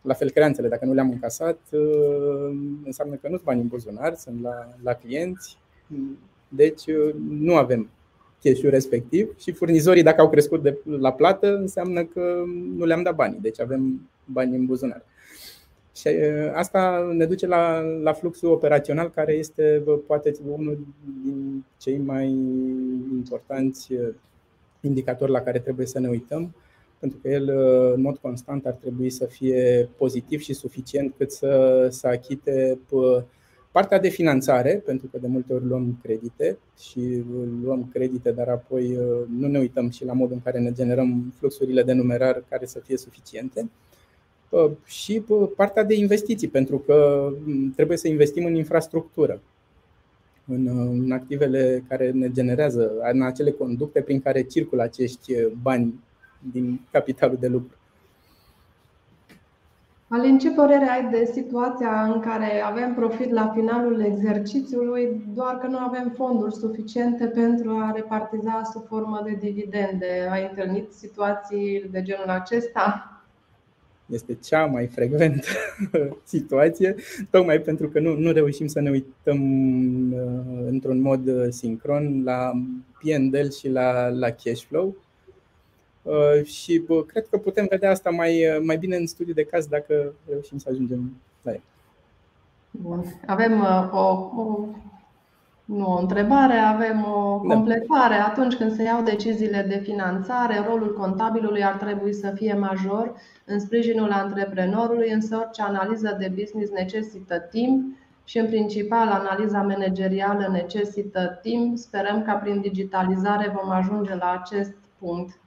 [0.02, 4.14] La fel, creanțele, dacă nu le-am încasat, uh, înseamnă că nu sunt bani în buzunar,
[4.14, 5.58] sunt la, la clienți,
[6.48, 7.90] deci uh, nu avem
[8.42, 12.42] cash respectiv și furnizorii, dacă au crescut de la plată, înseamnă că
[12.76, 15.02] nu le-am dat banii, deci avem bani în buzunar.
[15.94, 16.08] Și
[16.52, 20.86] asta ne duce la, la fluxul operațional, care este poate unul
[21.24, 22.28] din cei mai
[23.12, 23.92] importanți
[24.80, 26.54] indicatori la care trebuie să ne uităm,
[26.98, 27.48] pentru că el,
[27.94, 32.78] în mod constant, ar trebui să fie pozitiv și suficient cât să, să achite
[33.72, 37.24] partea de finanțare, pentru că de multe ori luăm credite și
[37.62, 38.98] luăm credite, dar apoi
[39.38, 42.78] nu ne uităm și la modul în care ne generăm fluxurile de numerar care să
[42.78, 43.70] fie suficiente
[44.84, 45.22] și
[45.56, 47.28] partea de investiții, pentru că
[47.74, 49.40] trebuie să investim în infrastructură,
[50.46, 50.66] în,
[51.02, 55.32] în activele care ne generează, în acele conducte prin care circulă acești
[55.62, 56.00] bani
[56.52, 57.74] din capitalul de lucru.
[60.12, 65.66] Alin, ce părere ai de situația în care avem profit la finalul exercițiului, doar că
[65.66, 70.28] nu avem fonduri suficiente pentru a repartiza sub formă de dividende?
[70.30, 73.19] Ai întâlnit situații de genul acesta?
[74.10, 75.46] Este cea mai frecventă
[76.24, 76.94] situație,
[77.30, 79.42] tocmai pentru că nu, nu reușim să ne uităm
[80.12, 82.52] uh, într-un mod uh, sincron la
[83.02, 84.96] PNL și la, la cash flow.
[86.02, 90.14] Uh, și cred că putem vedea asta mai, mai bine în studiu de caz dacă
[90.28, 91.62] reușim să ajungem la el.
[92.70, 93.20] Bun.
[93.26, 93.60] Avem
[93.92, 94.66] o, o
[95.70, 97.54] nu o întrebare, avem o da.
[97.54, 98.14] completare.
[98.14, 103.60] Atunci când se iau deciziile de finanțare, rolul contabilului ar trebui să fie major în
[103.60, 111.38] sprijinul antreprenorului, însă orice analiză de business necesită timp și, în principal, analiza managerială necesită
[111.42, 111.76] timp.
[111.76, 115.40] Sperăm că prin digitalizare vom ajunge la acest punct.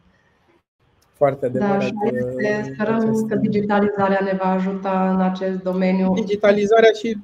[1.14, 1.94] Foarte da, adevărat.
[2.42, 3.28] Da, Sperăm acest...
[3.28, 6.14] că digitalizarea ne va ajuta în acest domeniu.
[6.14, 7.18] Digitalizarea și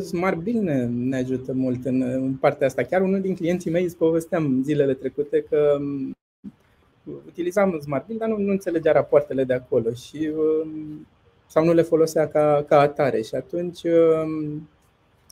[0.00, 2.82] Smart Bill ne, ne ajută mult în, în partea asta.
[2.82, 6.16] Chiar unul din clienții mei îți povesteam zilele trecute că um,
[7.26, 11.06] utilizam Smart Bill, dar nu, nu înțelegea rapoartele de acolo și um,
[11.46, 13.22] sau nu le folosea ca, ca atare.
[13.22, 14.68] Și atunci um,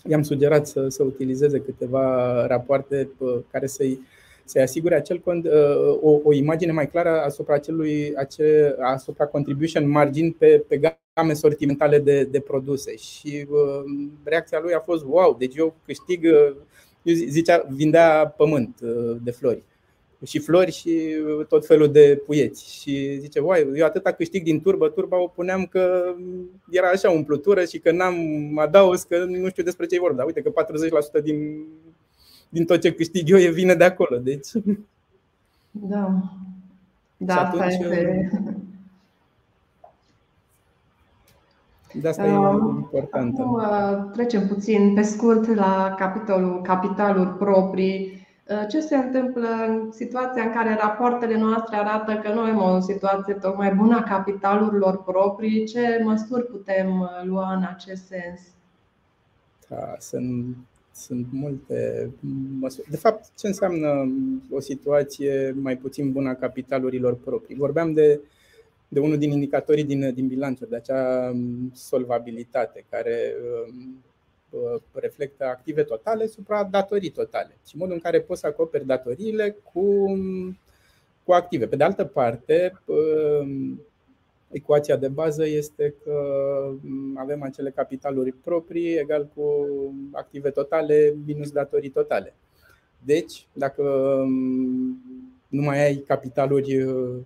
[0.08, 3.10] i-am sugerat să, să utilizeze câteva rapoarte
[3.50, 4.00] care să-i
[4.44, 9.88] să asigure acel cont, uh, o, o imagine mai clară asupra acelui, ace, asupra contribution
[9.88, 10.76] margin pe, pe
[11.14, 12.96] game sortimentale de, de produse.
[12.96, 13.84] Și uh,
[14.24, 16.56] reacția lui a fost wow, deci eu câștig, uh,
[17.02, 19.62] eu zicea, vindea pământ uh, de flori
[20.24, 21.00] și flori și
[21.48, 22.80] tot felul de puieți.
[22.80, 26.14] Și zice, uai, eu atâta câștig din turba, turba o puneam că
[26.70, 28.18] era așa umplutură și că n-am
[28.58, 30.16] adaus, că nu știu despre ce e vorba.
[30.16, 30.52] Dar uite că
[31.20, 31.66] 40% din
[32.54, 34.16] din tot ce câștig eu e vine de acolo.
[34.16, 34.48] Deci.
[35.70, 36.22] Da.
[37.16, 38.30] Da, asta este.
[41.92, 42.30] De asta e
[42.76, 43.38] important.
[43.38, 48.26] Acum trecem puțin pe scurt la capitolul capitaluri proprii.
[48.70, 53.34] Ce se întâmplă în situația în care rapoartele noastre arată că nu avem o situație
[53.34, 55.64] tocmai bună a capitalurilor proprii?
[55.64, 58.40] Ce măsuri putem lua în acest sens?
[59.68, 60.56] Da, sunt,
[60.94, 62.10] sunt multe
[62.60, 62.90] măsuri.
[62.90, 64.12] De fapt, ce înseamnă
[64.50, 67.56] o situație mai puțin bună a capitalurilor proprii?
[67.56, 68.20] Vorbeam de,
[68.88, 71.34] de unul din indicatorii din, din bilanțuri, de acea
[71.72, 73.34] solvabilitate care
[74.54, 79.56] Uh, reflectă active totale supra datorii totale și modul în care poți să acoperi datoriile
[79.72, 80.06] cu,
[81.24, 81.66] cu active.
[81.66, 83.72] Pe de altă parte, uh,
[84.54, 86.18] ecuația de bază este că
[87.14, 89.44] avem acele capitaluri proprii egal cu
[90.12, 92.34] active totale minus datorii totale.
[93.04, 95.02] Deci, dacă um,
[95.48, 97.16] nu mai ai capitaluri uh,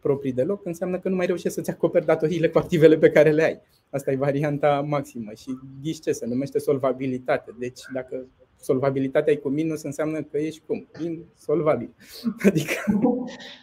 [0.00, 3.42] proprii deloc, înseamnă că nu mai reușești să-ți acoperi datoriile cu activele pe care le
[3.42, 3.60] ai.
[3.90, 7.54] Asta e varianta maximă și ghiși ce se numește solvabilitate.
[7.58, 8.26] Deci dacă
[8.60, 10.86] solvabilitatea e cu minus, înseamnă că ești cum?
[11.02, 11.94] Insolvabil.
[12.48, 12.74] Adică...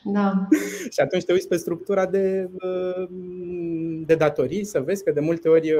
[0.03, 0.47] Da.
[0.89, 2.49] și atunci te uiți pe structura de,
[4.05, 5.73] de datorii să vezi că de multe ori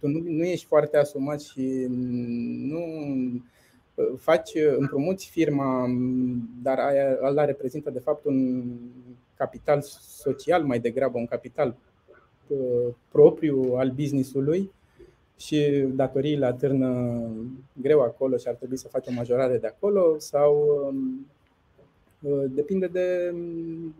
[0.00, 1.86] tu nu, nu ești foarte asumat și
[2.68, 2.82] nu
[4.16, 5.86] faci împrumuți firma,
[6.62, 8.64] dar aia, ăla reprezintă de fapt un
[9.36, 11.76] capital social mai degrabă, un capital
[12.48, 14.70] Uh, propriu al businessului
[15.38, 17.20] și datoriile atârnă
[17.72, 21.26] greu acolo și ar trebui să faci o majorare de acolo sau um,
[22.22, 23.34] uh, depinde de,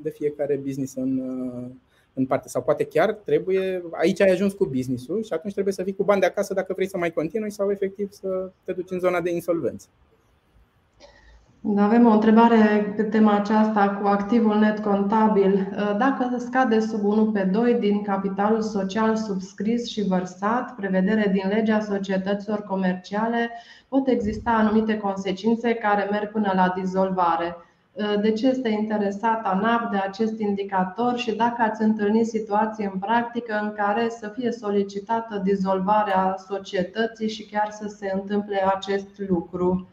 [0.02, 1.70] de fiecare business în, uh,
[2.14, 2.48] în parte.
[2.48, 6.04] Sau poate chiar trebuie, aici ai ajuns cu businessul și atunci trebuie să vii cu
[6.04, 9.20] bani de acasă dacă vrei să mai continui sau efectiv să te duci în zona
[9.20, 9.86] de insolvență.
[11.76, 15.68] Avem o întrebare pe tema aceasta cu activul net contabil.
[15.98, 21.80] Dacă scade sub 1 pe 2 din capitalul social subscris și vărsat, prevedere din legea
[21.80, 23.50] societăților comerciale,
[23.88, 27.56] pot exista anumite consecințe care merg până la dizolvare.
[28.20, 33.60] De ce este interesat ANAP de acest indicator și dacă ați întâlnit situații în practică
[33.62, 39.88] în care să fie solicitată dizolvarea societății și chiar să se întâmple acest lucru?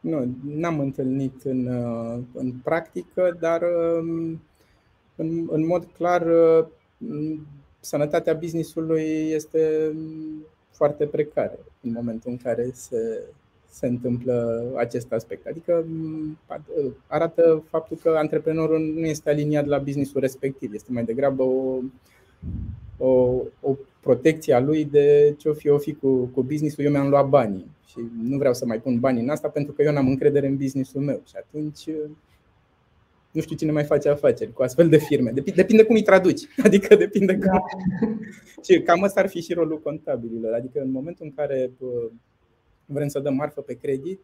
[0.00, 4.40] Nu, n-am întâlnit în, uh, în practică, dar um,
[5.16, 6.66] în, în mod clar uh,
[7.80, 9.92] sănătatea businessului este
[10.70, 13.22] foarte precară în momentul în care se,
[13.70, 15.46] se întâmplă acest aspect.
[15.46, 15.84] Adică
[16.46, 21.78] uh, arată faptul că antreprenorul nu este aliniat la businessul respectiv, este mai degrabă o,
[22.98, 26.90] o, o protecție a lui de ce o fi o fi cu, cu businessul, eu
[26.90, 29.92] mi-am luat banii și nu vreau să mai pun bani în asta pentru că eu
[29.92, 31.22] n-am încredere în businessul meu.
[31.26, 31.88] Și atunci
[33.30, 35.30] nu știu cine mai face afaceri cu astfel de firme.
[35.30, 36.40] Depinde cum îi traduci.
[36.64, 37.40] Adică depinde cum.
[37.40, 37.58] Da.
[38.64, 40.52] și cam ăsta ar fi și rolul contabililor.
[40.52, 41.70] Adică în momentul în care
[42.84, 44.20] vrem să dăm marfă pe credit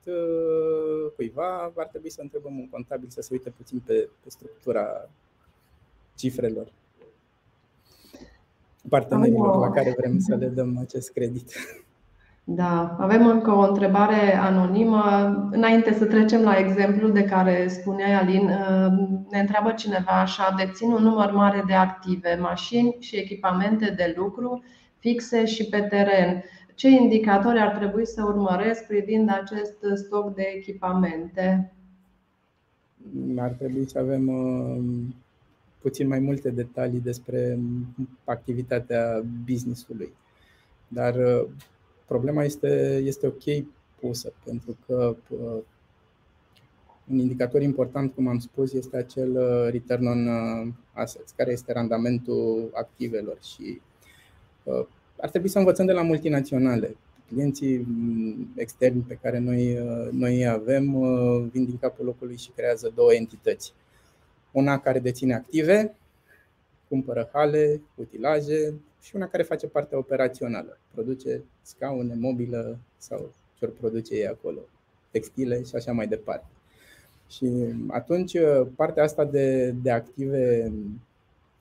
[1.17, 5.11] cuiva, ar trebui să întrebăm un contabil să se uite puțin pe, pe structura
[6.15, 6.73] cifrelor
[8.89, 11.53] partenerilor la care vrem să le dăm acest credit.
[12.49, 15.03] Da, avem încă o întrebare anonimă.
[15.51, 18.51] Înainte să trecem la exemplu de care spunea Alin,
[19.31, 24.63] ne întreabă cineva așa, dețin un număr mare de active, mașini și echipamente de lucru
[24.99, 26.43] fixe și pe teren.
[26.75, 31.73] Ce indicatori ar trebui să urmăresc privind acest stoc de echipamente?
[33.39, 34.79] Ar trebui să avem uh,
[35.87, 37.59] puțin mai multe detalii despre
[38.25, 40.13] activitatea businessului.
[40.89, 41.49] Dar uh,
[42.07, 43.65] problema este, este ok
[44.01, 45.63] pusă, pentru că uh,
[47.11, 51.73] un indicator important, cum am spus, este acel uh, return on uh, assets, care este
[51.73, 53.81] randamentul activelor și
[55.21, 56.97] ar trebui să învățăm de la multinaționale.
[57.29, 59.79] Clienții mm, externi pe care noi,
[60.11, 60.85] noi avem
[61.53, 63.73] vin din capul locului și creează două entități.
[64.57, 65.95] Una care deține active,
[66.89, 70.79] cumpără hale, utilaje și una care face partea operațională.
[70.95, 74.61] Produce scaune, mobilă sau ce produce ei acolo,
[75.11, 76.47] textile și așa mai departe.
[77.29, 77.47] Și
[77.89, 78.37] atunci
[78.77, 80.73] partea asta de, de active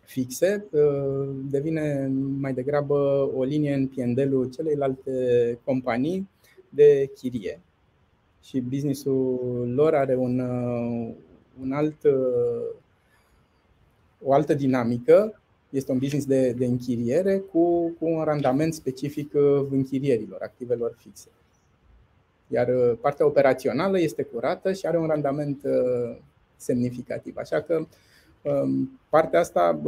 [0.06, 5.12] fixe uh, devine mai degrabă o linie în piendelul celeilalte
[5.64, 6.30] companii
[6.70, 7.60] de chirie.
[8.42, 11.14] Și businessul lor are un, uh,
[11.62, 12.76] un alt, uh,
[14.26, 19.66] o altă dinamică este un business de, de închiriere cu, cu un randament specific uh,
[19.72, 21.28] închirierilor, activelor fixe.
[22.48, 26.18] Iar uh, partea operațională este curată și are un randament uh,
[26.58, 27.38] semnificativ.
[27.38, 27.86] Așa că
[28.42, 29.80] um, partea asta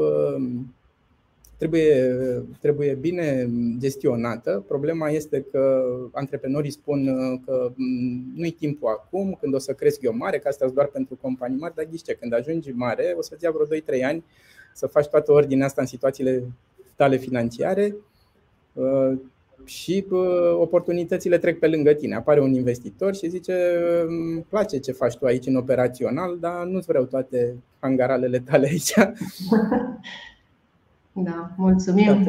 [1.58, 2.14] trebuie,
[2.62, 3.50] trebuie bine
[3.80, 4.64] gestionată.
[4.68, 7.06] Problema este că antreprenorii spun
[7.46, 7.72] că
[8.36, 11.76] nu-i timpul acum, când o să cresc eu mare, că asta doar pentru companii mari,
[11.76, 14.24] dar ghiște, când ajungi mare, o să-ți ia vreo 2-3 ani
[14.74, 16.44] să faci toată ordinea asta în situațiile
[16.96, 17.96] tale financiare
[19.66, 20.06] și
[20.54, 22.16] oportunitățile trec pe lângă tine.
[22.16, 23.54] Apare un investitor și zice,
[24.08, 28.94] îmi place ce faci tu aici în operațional, dar nu-ți vreau toate hangaralele tale aici.
[31.24, 32.24] Da, mulțumim.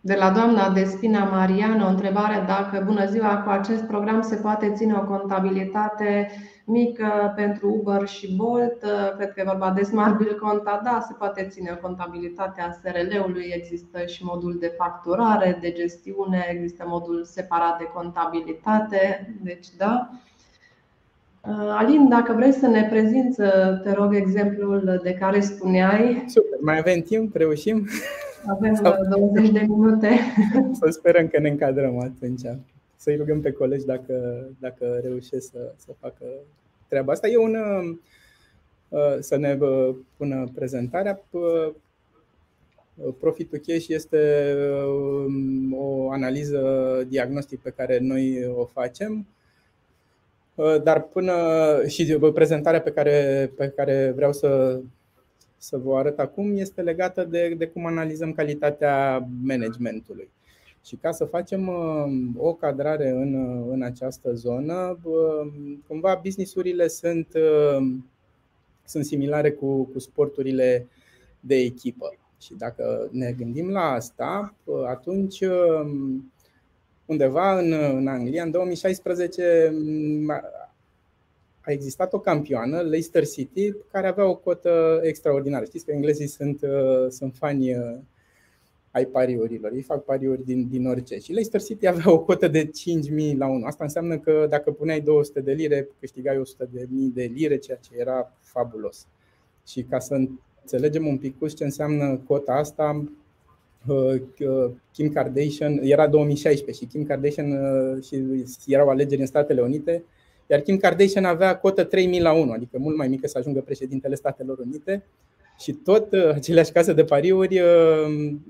[0.00, 4.72] De la doamna Despina Mariana, o întrebare dacă, bună ziua, cu acest program se poate
[4.72, 6.30] ține o contabilitate
[6.64, 8.84] mică pentru Uber și Bolt.
[9.16, 10.80] Cred că e vorba de Smart Bill Conta.
[10.84, 17.24] Da, se poate ține contabilitatea SRL-ului, există și modul de facturare, de gestiune, există modul
[17.24, 19.34] separat de contabilitate.
[19.42, 20.10] Deci, da.
[21.48, 23.36] Alin, dacă vrei să ne prezinți,
[23.82, 26.24] te rog, exemplul de care spuneai.
[26.28, 27.88] Super, mai avem timp, reușim?
[28.46, 28.94] Avem Sau...
[29.08, 30.08] 20 de minute.
[30.80, 32.40] Să sperăm că ne încadrăm atunci.
[32.96, 36.24] Să-i rugăm pe colegi dacă, dacă reușesc să, să facă
[36.88, 37.28] treaba asta.
[37.28, 37.56] E un,
[38.88, 41.20] uh, să ne uh, pună prezentarea.
[41.30, 41.68] Uh,
[43.20, 44.54] Profitul Cash este
[45.72, 46.60] o analiză
[47.08, 49.34] diagnostic pe care noi o facem Uh,
[50.82, 51.34] dar până
[51.86, 54.80] și prezentarea pe care, pe care vreau să,
[55.56, 60.30] să vă arăt acum este legată de, de cum analizăm calitatea managementului.
[60.84, 63.34] Și ca să facem uh, o cadrare în,
[63.70, 65.52] în această zonă, uh,
[65.86, 67.28] cumva businessurile sunt,
[68.84, 70.86] sunt similare cu, cu sporturile
[71.40, 72.16] de echipă.
[72.40, 74.54] Și dacă ne gândim la asta,
[74.86, 75.44] atunci
[77.06, 79.74] undeva în, în Anglia, în 2016,
[81.60, 85.64] a existat o campioană, Leicester City, care avea o cotă extraordinară.
[85.64, 87.98] Știți că englezii sunt, uh, sunt fani uh,
[88.90, 89.72] ai pariurilor.
[89.72, 91.18] Ei fac pariuri din, din orice.
[91.18, 92.70] Și Leicester City avea o cotă de
[93.32, 93.64] 5.000 la 1.
[93.64, 97.78] Asta înseamnă că dacă puneai 200 de lire, câștigai 100 de mii de lire, ceea
[97.80, 99.06] ce era fabulos.
[99.66, 100.14] Și ca să
[100.60, 103.25] înțelegem un pic ce înseamnă cota asta, Uh, uh,
[104.92, 108.24] Kim Kardashian, era 2016 și Kim Kardashian uh, și
[108.66, 110.04] erau alegeri în Statele Unite,
[110.46, 114.14] iar Kim Kardashian avea cotă 3000 la 1, adică mult mai mică să ajungă președintele
[114.14, 115.04] Statelor Unite
[115.58, 117.60] și tot aceleași case de pariuri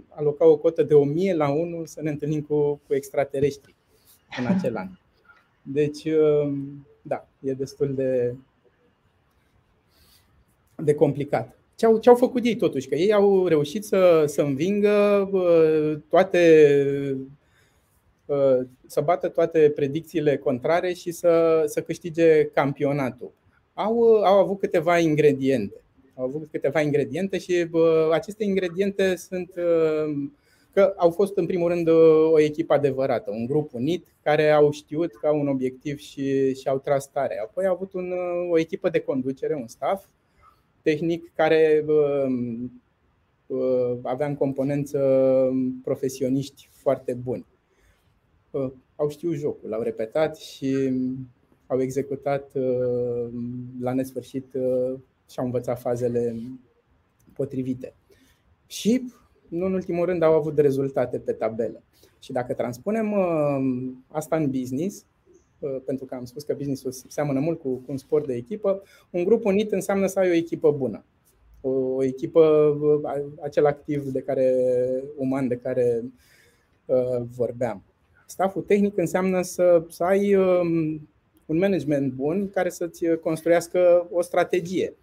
[0.08, 3.74] alocau o cotă de 1000 la 1 să ne întâlnim cu, cu extraterestri
[4.38, 4.88] în acel an.
[5.62, 6.08] Deci,
[7.02, 8.34] da, e destul de,
[10.76, 12.88] de complicat ce au, ce au făcut ei totuși?
[12.88, 15.28] Că ei au reușit să, să învingă
[16.08, 17.16] toate,
[18.86, 23.30] să bată toate predicțiile contrare și să, să câștige campionatul.
[23.74, 25.80] Au, au avut câteva ingrediente.
[26.14, 27.66] Au avut câteva ingrediente și
[28.12, 29.52] aceste ingrediente sunt
[30.72, 31.88] că au fost în primul rând
[32.32, 36.68] o echipă adevărată, un grup unit care au știut că au un obiectiv și, și
[36.68, 37.40] au tras tare.
[37.42, 38.12] Apoi au avut un,
[38.50, 40.04] o echipă de conducere, un staff
[40.86, 41.84] tehnic care
[44.02, 44.98] avea în componență
[45.82, 47.46] profesioniști foarte buni.
[48.96, 50.92] Au știut jocul, l-au repetat și
[51.66, 52.52] au executat
[53.80, 54.46] la nesfârșit
[55.30, 56.36] și au învățat fazele
[57.32, 57.94] potrivite.
[58.66, 59.12] Și,
[59.48, 61.82] nu în ultimul rând, au avut rezultate pe tabelă.
[62.20, 63.14] Și dacă transpunem
[64.08, 65.15] asta în business, Uh,
[65.84, 69.44] pentru că am spus că businessul seamănă mult cu, un sport de echipă, un grup
[69.44, 71.04] unit înseamnă să ai o echipă bună.
[71.60, 72.40] O, o echipă,
[72.80, 74.54] uh, acel activ de care,
[75.16, 76.02] uman de care
[76.84, 77.82] uh, vorbeam.
[78.26, 81.08] Staful tehnic înseamnă să, să ai um,
[81.46, 84.96] un management bun care să-ți construiască o strategie.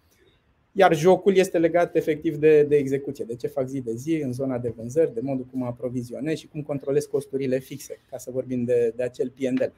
[0.72, 4.32] Iar jocul este legat efectiv de, de execuție, de ce fac zi de zi în
[4.32, 8.64] zona de vânzări, de modul cum aprovizionez și cum controlez costurile fixe, ca să vorbim
[8.64, 9.72] de, de acel P&L.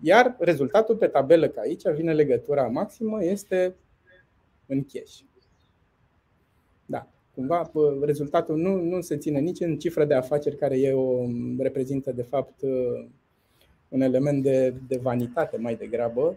[0.00, 3.74] Iar rezultatul pe tabelă, că aici vine legătura maximă, este
[4.66, 5.18] în cash.
[6.86, 7.70] Da, cumva
[8.02, 11.24] rezultatul nu, nu se ține nici în cifră de afaceri, care e o,
[11.58, 12.60] reprezintă de fapt
[13.88, 16.36] un element de, de vanitate mai degrabă,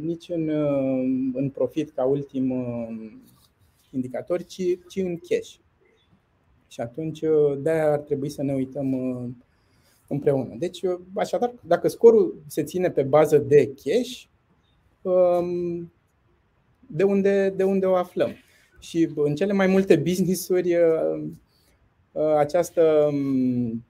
[0.00, 0.48] nici în,
[1.34, 2.52] în profit ca ultim
[3.90, 5.54] indicator, ci, ci în cash.
[6.68, 7.20] Și atunci
[7.58, 8.92] de ar trebui să ne uităm
[10.08, 10.54] împreună.
[10.58, 10.80] Deci,
[11.14, 14.22] așadar, dacă scorul se ține pe bază de cash,
[15.02, 15.92] um,
[16.86, 18.30] de unde, de unde o aflăm?
[18.78, 21.24] Și în cele mai multe business-uri, uh,
[22.12, 23.84] uh, această um,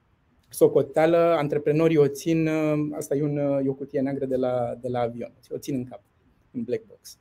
[0.48, 4.88] socoteală, antreprenorii o țin, uh, asta e, un, e o cutie neagră de la, de
[4.88, 6.02] la avion, o țin în cap,
[6.52, 7.18] în black box.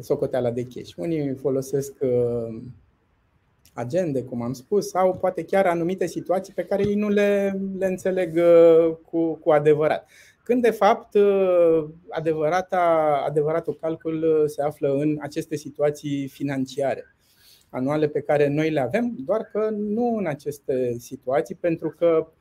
[0.00, 0.94] Socoteala de cash.
[0.96, 1.94] Unii folosesc
[3.76, 7.86] agende, cum am spus, sau poate chiar anumite situații pe care ei nu le, le
[7.86, 8.40] înțeleg
[9.04, 10.08] cu, cu adevărat.
[10.42, 11.16] Când, de fapt,
[12.08, 17.04] adevărata, adevăratul calcul se află în aceste situații financiare
[17.70, 22.32] anuale pe care noi le avem, doar că nu în aceste situații, pentru că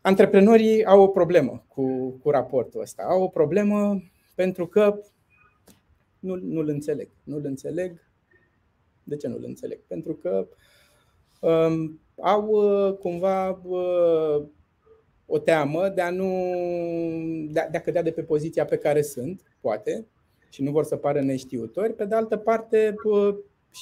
[0.00, 3.02] antreprenorii au o problemă cu, cu raportul ăsta.
[3.02, 4.02] Au o problemă
[4.34, 5.00] pentru că
[6.18, 7.08] nu, nu-l înțeleg.
[7.22, 8.05] Nu-l înțeleg.
[9.06, 9.80] De ce nu-l înțeleg?
[9.86, 10.48] Pentru că
[11.40, 14.44] um, au uh, cumva uh,
[15.26, 16.28] o teamă de a nu
[17.50, 20.06] de a, de a cădea de pe poziția pe care sunt, poate,
[20.50, 21.94] și nu vor să pară neștiutori.
[21.94, 23.34] Pe de altă parte, uh,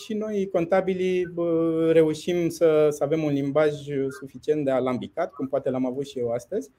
[0.04, 1.34] și noi, contabilii,
[1.90, 3.72] reușim să, să avem un limbaj
[4.18, 6.74] suficient de alambicat, cum poate l-am avut și eu astăzi, um,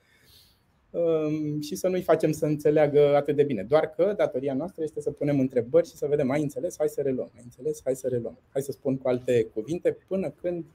[1.62, 3.64] și să nu-i facem să înțeleagă atât de bine.
[3.64, 7.02] Doar că datoria noastră este să punem întrebări și să vedem, ai înțeles, hai să
[7.02, 8.38] reluăm, ai înțeles, hai să reluăm.
[8.50, 10.66] Hai să spun cu alte cuvinte până când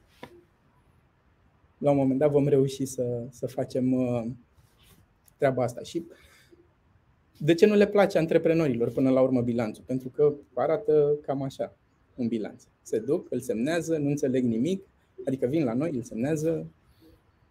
[1.78, 4.26] la un moment dat vom reuși să, să facem uh,
[5.36, 5.82] treaba asta.
[5.82, 6.04] Și
[7.38, 9.84] de ce nu le place antreprenorilor până la urmă bilanțul?
[9.86, 11.76] Pentru că arată cam așa
[12.14, 12.62] un bilanț.
[12.82, 14.86] Se duc, îl semnează, nu înțeleg nimic,
[15.26, 16.66] adică vin la noi, îl semnează,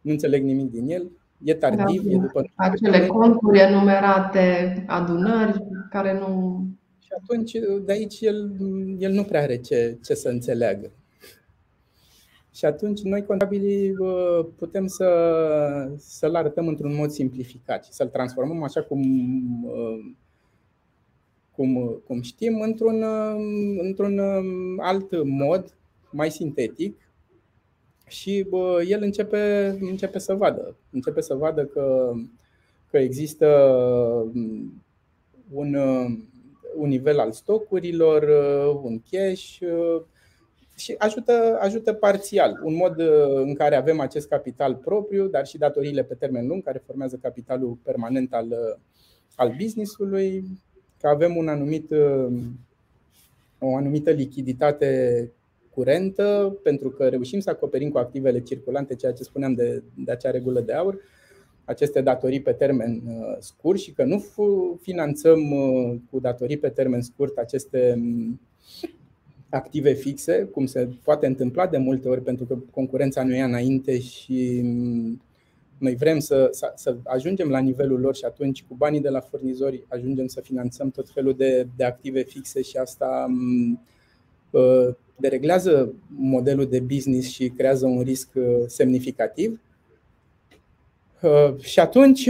[0.02, 1.12] nu înțeleg nimic din el,
[1.44, 2.50] e tardiv, da, e după.
[2.56, 6.62] Acele conturi enumerate, adunări care nu.
[7.00, 7.52] Și atunci,
[7.86, 8.52] de aici, el,
[8.98, 10.92] el nu prea are ce, ce să înțeleagă.
[12.54, 13.94] Și atunci noi contabilii
[14.56, 15.08] putem să,
[15.98, 19.02] să-l arătăm într-un mod simplificat și să-l transformăm așa cum
[21.60, 23.04] cum, cum știm, într-un,
[23.78, 24.20] într-un
[24.78, 25.78] alt mod,
[26.12, 27.09] mai sintetic,
[28.10, 30.76] și bă, el începe, începe să vadă.
[30.92, 32.14] Începe să vadă că,
[32.92, 33.48] că există
[35.52, 35.76] un,
[36.76, 38.24] un nivel al stocurilor,
[38.84, 39.58] un cash
[40.76, 42.60] și ajută, ajută parțial.
[42.64, 43.00] Un mod
[43.34, 47.78] în care avem acest capital propriu, dar și datoriile pe termen lung, care formează capitalul
[47.84, 48.80] permanent al,
[49.36, 50.44] al businessului,
[51.00, 52.34] că avem un anumit, uh,
[53.60, 55.32] o anumită lichiditate
[55.74, 60.32] curentă, pentru că reușim să acoperim cu activele circulante ceea ce spuneam de, de acea
[60.32, 61.00] regulă de aur,
[61.66, 64.24] aceste datorii pe termen uh, scurt și că nu
[64.82, 68.40] finanțăm uh, cu datorii pe termen scurt aceste um,
[69.50, 74.00] active fixe, cum se poate întâmpla de multe ori pentru că concurența nu ia înainte
[74.00, 75.22] și um,
[75.78, 79.20] noi vrem să, să, să ajungem la nivelul lor și atunci cu banii de la
[79.20, 83.82] furnizori ajungem să finanțăm tot felul de, de active fixe și asta mm,
[84.50, 89.62] uh, dereglează modelul de business și creează un risc uh, semnificativ.
[91.22, 92.30] Uh, și atunci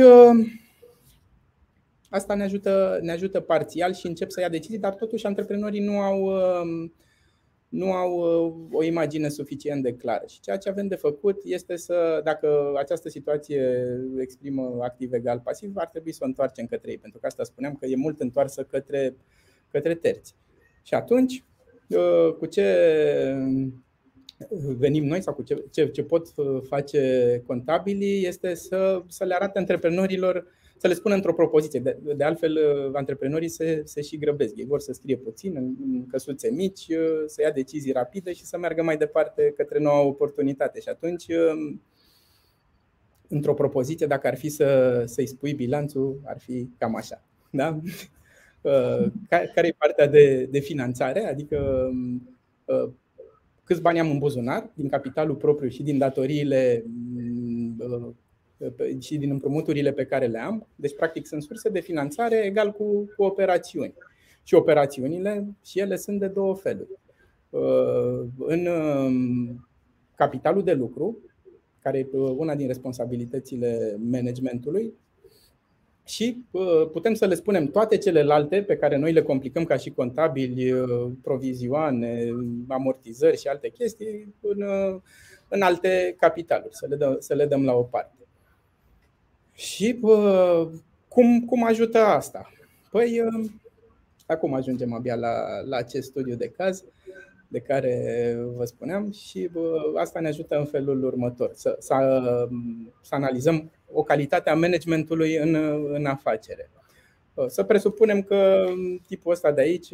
[2.09, 5.99] asta ne ajută, ne ajută parțial și încep să ia decizii, dar totuși antreprenorii nu
[5.99, 6.29] au
[7.69, 10.23] nu au uh, o imagine suficient de clară.
[10.27, 13.85] Și ceea ce avem de făcut este să, dacă această situație
[14.17, 17.75] exprimă activ egal pasiv, ar trebui să o întoarcem către ei, pentru că asta spuneam
[17.75, 19.15] că e mult întoarsă către,
[19.71, 20.35] către terți.
[20.81, 21.49] Și atunci, uh,
[22.39, 22.65] cu ce
[24.77, 26.27] venim noi sau cu ce, ce, ce pot
[26.67, 30.45] face contabilii este să, să le arate antreprenorilor
[30.79, 31.79] să le spună într-o propoziție.
[31.79, 34.57] De, de altfel, uh, antreprenorii se, se și grăbesc.
[34.57, 38.57] Ei vor să scrie puțin, în căsuțe mici, uh, să ia decizii rapide și să
[38.57, 40.79] meargă mai departe către noua oportunitate.
[40.79, 41.81] Și atunci, um,
[43.27, 47.23] într-o propoziție, dacă ar fi să, să-i spui bilanțul, ar fi cam așa.
[47.51, 47.79] Da?
[48.62, 51.26] Uh, care e partea de, de finanțare?
[51.26, 52.38] Adică um,
[53.64, 56.86] câți bani am în buzunar, din capitalul propriu și din datoriile
[58.99, 60.68] și din împrumuturile pe care le am.
[60.76, 63.93] Deci, practic, sunt surse de finanțare egal cu, cu operațiuni.
[64.43, 66.89] Și operațiunile și ele sunt de două feluri.
[67.49, 69.68] Uh, în um,
[70.16, 71.18] capitalul de lucru,
[71.80, 74.93] care e uh, una din responsabilitățile managementului,
[76.10, 79.89] și uh, putem să le spunem toate celelalte pe care noi le complicăm ca și
[79.89, 80.74] contabili,
[81.22, 82.30] provizioane,
[82.68, 84.64] amortizări și alte chestii în,
[85.47, 88.18] în alte capitaluri, să le, dăm, să le dăm la o parte.
[89.53, 90.68] Și bă,
[91.07, 92.51] cum, cum ajută asta?
[92.91, 93.22] Păi,
[94.26, 96.84] acum ajungem abia la, la acest studiu de caz
[97.52, 101.95] de care vă spuneam și bă, asta ne ajută în felul următor, să, să,
[103.02, 105.56] să analizăm o calitate a managementului în,
[105.93, 106.70] în afacere.
[107.47, 108.66] Să presupunem că
[109.08, 109.89] tipul ăsta de aici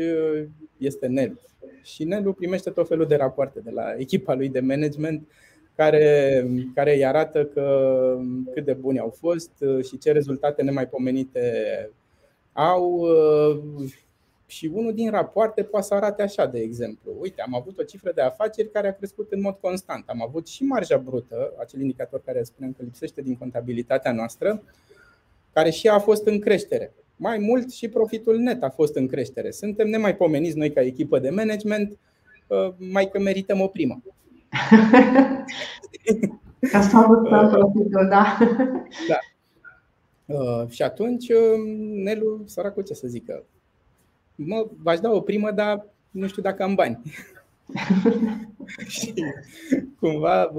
[0.78, 1.40] este Nelu
[1.84, 5.28] și Nelu primește tot felul de rapoarte de la echipa lui de management
[5.76, 8.18] care, care îi arată că
[8.54, 11.42] cât de buni au fost uh, și ce rezultate nemaipomenite
[12.54, 13.08] au.
[14.46, 17.12] Uh, și unul din rapoarte poate să arate așa, de exemplu.
[17.20, 20.04] Uite, am avut o cifră de afaceri care a crescut în mod constant.
[20.08, 24.64] Am avut și marja brută, acel indicator care spunem că lipsește din contabilitatea noastră,
[25.54, 26.94] care și a fost în creștere.
[27.16, 29.52] Mai mult și profitul net a fost în creștere.
[29.52, 31.98] Suntem nemaipomeniți noi ca echipă de management,
[32.48, 34.02] uh, mai că merităm o primă.
[36.72, 38.38] Ca să avut profitul, da.
[39.08, 39.20] da.
[40.26, 41.38] Uh, și atunci, uh,
[42.04, 43.44] Nelu, săracul, ce să zică?
[44.36, 47.02] Mă, v-aș da o primă, dar nu știu dacă am bani.
[48.88, 49.14] și
[50.00, 50.52] cumva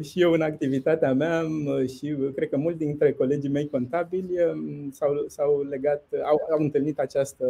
[0.00, 1.42] și eu în activitatea mea
[1.86, 6.98] și cred că mulți dintre colegii mei contabili um, s-au, s-au legat, au, au întâlnit
[6.98, 7.46] această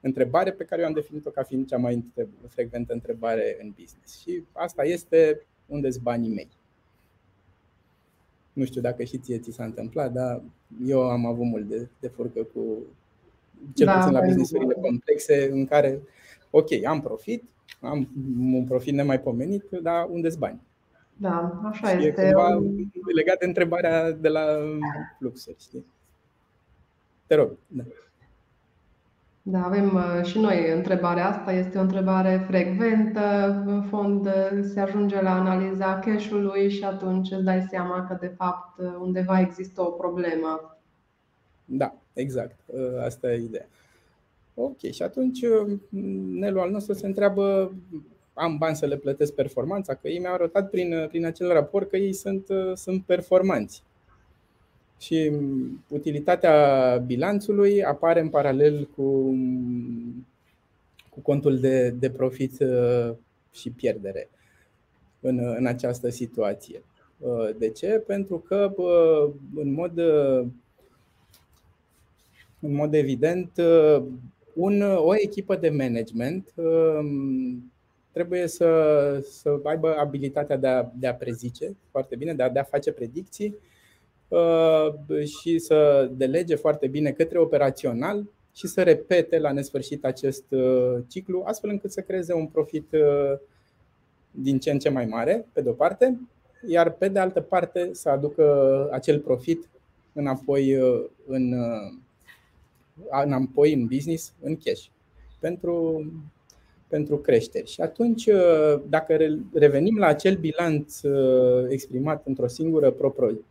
[0.00, 2.04] întrebare pe care eu am definit-o ca fiind cea mai
[2.48, 4.20] frecventă întrebare în business.
[4.20, 6.48] Și asta este unde sunt banii mei.
[8.52, 10.42] Nu știu dacă și ție ți s-a întâmplat, dar
[10.86, 12.60] eu am avut mult de, de furcă cu
[13.74, 16.02] cel da, puțin la businessurile complexe în care,
[16.50, 17.42] ok, am profit,
[17.80, 18.08] am
[18.52, 20.60] un profit nemaipomenit, dar unde sunt bani?
[21.16, 22.22] Da, așa și este.
[22.22, 22.62] E cumva
[23.14, 24.44] legat de întrebarea de la
[25.18, 25.84] fluxuri, știi?
[27.26, 27.50] Te rog.
[27.66, 27.82] Da.
[29.46, 31.52] Da, avem uh, și noi întrebarea asta.
[31.52, 33.62] Este o întrebare frecventă.
[33.66, 38.32] În fond, uh, se ajunge la analiza cash-ului și atunci îți dai seama că, de
[38.36, 40.73] fapt, uh, undeva există o problemă.
[41.64, 42.58] Da, exact.
[43.04, 43.68] Asta e ideea.
[44.54, 45.40] Ok, și atunci
[46.30, 47.74] Nelu al nostru se întreabă
[48.34, 51.96] am bani să le plătesc performanța, că ei mi-au arătat prin, prin acel raport că
[51.96, 53.82] ei sunt, sunt performanți.
[54.98, 55.32] Și
[55.88, 59.34] utilitatea bilanțului apare în paralel cu,
[61.10, 62.64] cu contul de, de profit
[63.52, 64.28] și pierdere
[65.20, 66.82] în, în această situație.
[67.58, 67.88] De ce?
[68.06, 68.72] Pentru că
[69.54, 70.00] în mod,
[72.64, 73.50] în mod evident
[74.54, 77.72] un, o echipă de management um,
[78.14, 78.68] trebuie să,
[79.22, 82.92] să aibă abilitatea de a, de a prezice foarte bine, de a, de a face
[82.92, 83.56] predicții
[84.28, 90.96] uh, și să delege foarte bine către operațional și să repete la nesfârșit acest uh,
[91.08, 93.38] ciclu, astfel încât să creeze un profit uh,
[94.30, 96.20] din ce în ce mai mare, pe de-o parte,
[96.68, 99.68] iar pe de altă parte să aducă acel profit
[100.12, 100.78] înapoi
[101.26, 101.54] în,
[103.24, 104.84] înapoi în business, în cash,
[105.38, 106.04] pentru,
[106.88, 107.70] pentru creșteri.
[107.70, 109.16] Și atunci, uh, dacă
[109.52, 112.94] revenim la acel bilanț uh, exprimat într-o singură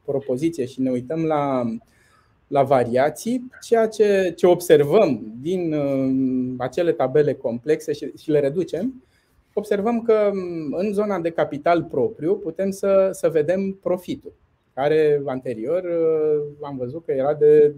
[0.05, 1.63] propoziție și ne uităm la,
[2.47, 9.03] la variații, ceea ce, ce observăm din uh, acele tabele complexe și, și le reducem,
[9.53, 14.33] observăm că um, în zona de capital propriu putem să, să vedem profitul
[14.73, 17.77] care anterior uh, am văzut că era de 2,2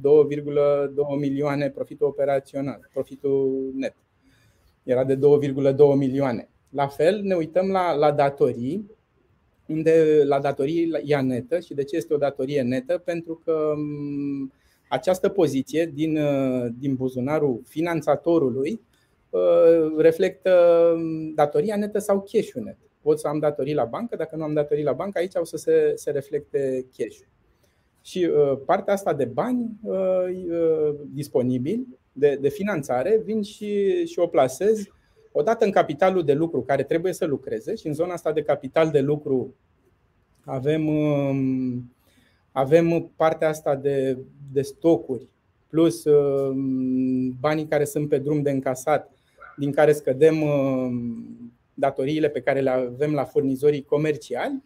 [1.20, 3.96] milioane profitul operațional, profitul net.
[4.84, 5.22] Era de 2,2
[5.96, 6.50] milioane.
[6.70, 8.92] La fel, ne uităm la, la datorii,
[9.68, 12.98] unde la datorii ea netă și de ce este o datorie netă?
[12.98, 14.52] Pentru că um,
[14.90, 18.82] această poziție din, uh, din buzunarul finanțatorului
[19.30, 20.52] uh, reflectă
[20.96, 24.54] um, datoria netă sau cash-ul net pot să am datorii la bancă, dacă nu am
[24.54, 27.18] datorii la bancă, aici o să se, se reflecte cash.
[28.02, 29.96] Și uh, partea asta de bani uh,
[30.50, 34.88] uh, disponibili, de, de finanțare, vin și, și o plasez
[35.32, 38.90] odată în capitalul de lucru care trebuie să lucreze și în zona asta de capital
[38.90, 39.56] de lucru
[40.46, 41.78] avem, uh,
[42.52, 44.18] avem partea asta de,
[44.52, 45.28] de stocuri
[45.68, 46.56] plus uh,
[47.40, 49.12] banii care sunt pe drum de încasat,
[49.58, 50.90] din care scădem uh,
[51.76, 54.64] datoriile pe care le avem la furnizorii comerciali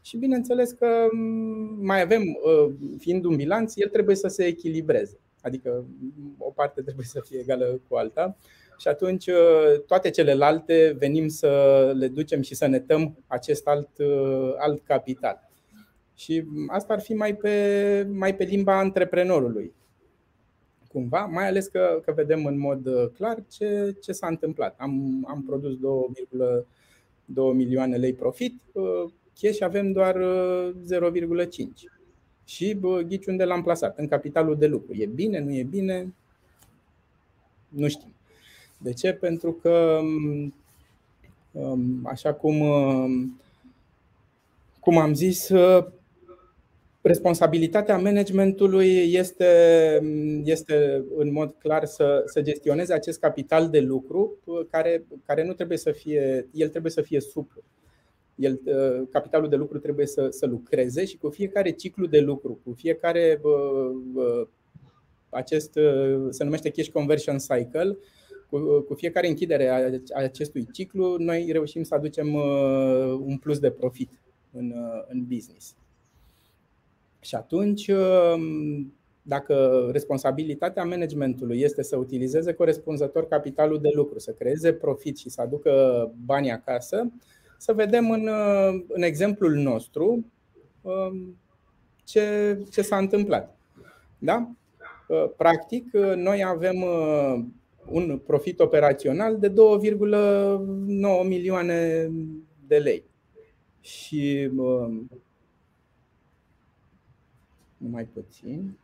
[0.00, 5.18] și bineînțeles că mm, mai avem, uh, fiind un bilanț, el trebuie să se echilibreze.
[5.40, 8.36] Adică mm, o parte trebuie să fie egală cu alta
[8.78, 14.54] și atunci uh, toate celelalte venim să le ducem și să netăm acest alt, uh,
[14.58, 15.50] alt capital.
[16.14, 19.72] Și mm, asta ar fi mai pe, mai pe limba antreprenorului
[20.92, 24.74] cumva, mai ales că, că vedem în mod uh, clar ce, ce s-a întâmplat.
[24.78, 30.20] Am, am produs 2,2 milioane lei profit, uh, cash avem doar 0,5.
[30.20, 31.90] Uh,
[32.44, 34.94] și ghici unde l-am plasat, în capitalul de lucru.
[34.94, 36.14] E bine, nu e bine?
[37.68, 38.14] Nu știm.
[38.78, 39.12] De ce?
[39.12, 40.00] Pentru că,
[41.52, 42.62] um, așa cum,
[44.80, 45.50] cum am zis,
[47.02, 49.46] responsabilitatea managementului este,
[50.44, 54.38] este în mod clar să, să gestioneze acest capital de lucru
[54.70, 57.62] care, care nu trebuie să fie, el trebuie să fie suplu.
[58.34, 58.60] El,
[59.10, 63.40] capitalul de lucru trebuie să, să lucreze și cu fiecare ciclu de lucru, cu fiecare
[65.28, 65.78] acest
[66.30, 67.98] se numește cash conversion cycle.
[68.50, 69.68] Cu, cu fiecare închidere
[70.12, 72.34] a acestui ciclu, noi reușim să aducem
[73.24, 74.10] un plus de profit
[74.52, 74.74] în,
[75.08, 75.76] în business.
[77.22, 77.90] Și atunci,
[79.22, 85.40] dacă responsabilitatea managementului este să utilizeze corespunzător capitalul de lucru, să creeze profit și să
[85.40, 87.12] aducă bani acasă,
[87.58, 88.28] să vedem în,
[88.88, 90.24] în exemplul nostru
[90.80, 91.36] um,
[92.04, 93.56] ce, ce s-a întâmplat.
[94.18, 94.50] Da?
[95.08, 97.44] Uh, practic, uh, noi avem uh,
[97.90, 99.54] un profit operațional de 2,9
[101.26, 102.10] milioane
[102.66, 103.04] de lei.
[103.80, 104.50] Și
[107.90, 108.76] mai puțin.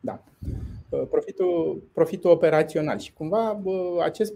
[0.00, 0.22] Da.
[1.10, 2.98] Profitul, profitul operațional.
[2.98, 3.62] Și cumva
[4.02, 4.34] acest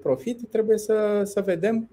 [0.00, 1.90] profit trebuie să, să vedem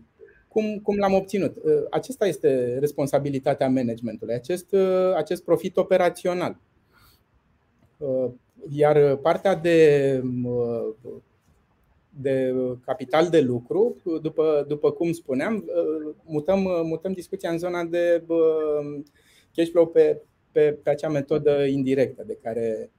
[0.47, 1.55] cum, cum l-am obținut.
[1.89, 4.75] Acesta este responsabilitatea managementului, acest,
[5.15, 6.57] acest profit operațional.
[8.69, 10.21] Iar partea de,
[12.09, 15.63] de capital de lucru, după, după cum spuneam,
[16.23, 18.23] mutăm, mutăm discuția în zona de
[19.55, 20.21] cash flow pe,
[20.51, 22.89] pe, pe acea metodă indirectă de care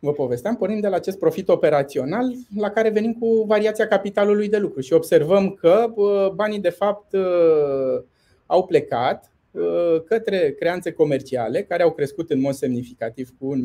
[0.00, 4.58] vă povesteam, pornim de la acest profit operațional la care venim cu variația capitalului de
[4.58, 5.92] lucru și observăm că
[6.34, 7.14] banii de fapt
[8.46, 9.32] au plecat
[10.04, 13.62] către creanțe comerciale care au crescut în mod semnificativ cu 1.100.000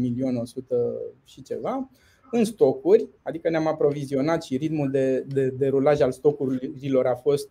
[1.25, 1.89] și ceva
[2.31, 7.49] în stocuri, adică ne-am aprovizionat și ritmul de, de, de rulaj al stocurilor a fost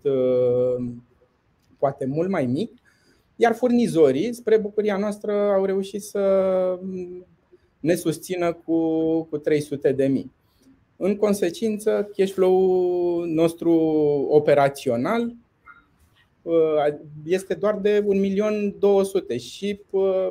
[1.79, 2.82] poate mult mai mic,
[3.43, 6.20] iar furnizorii, spre bucuria noastră, au reușit să
[7.80, 10.32] ne susțină cu, cu 300 de mii.
[10.97, 13.72] În consecință, cash flow-ul nostru
[14.28, 15.34] operațional
[16.43, 16.55] uh,
[17.24, 18.05] este doar de
[19.34, 20.28] 1.200.000 și uh,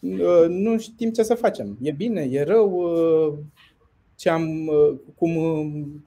[0.00, 1.78] uh, nu știm ce să facem.
[1.82, 2.90] E bine, e rău,
[4.16, 4.70] ce am,
[5.14, 5.32] cum,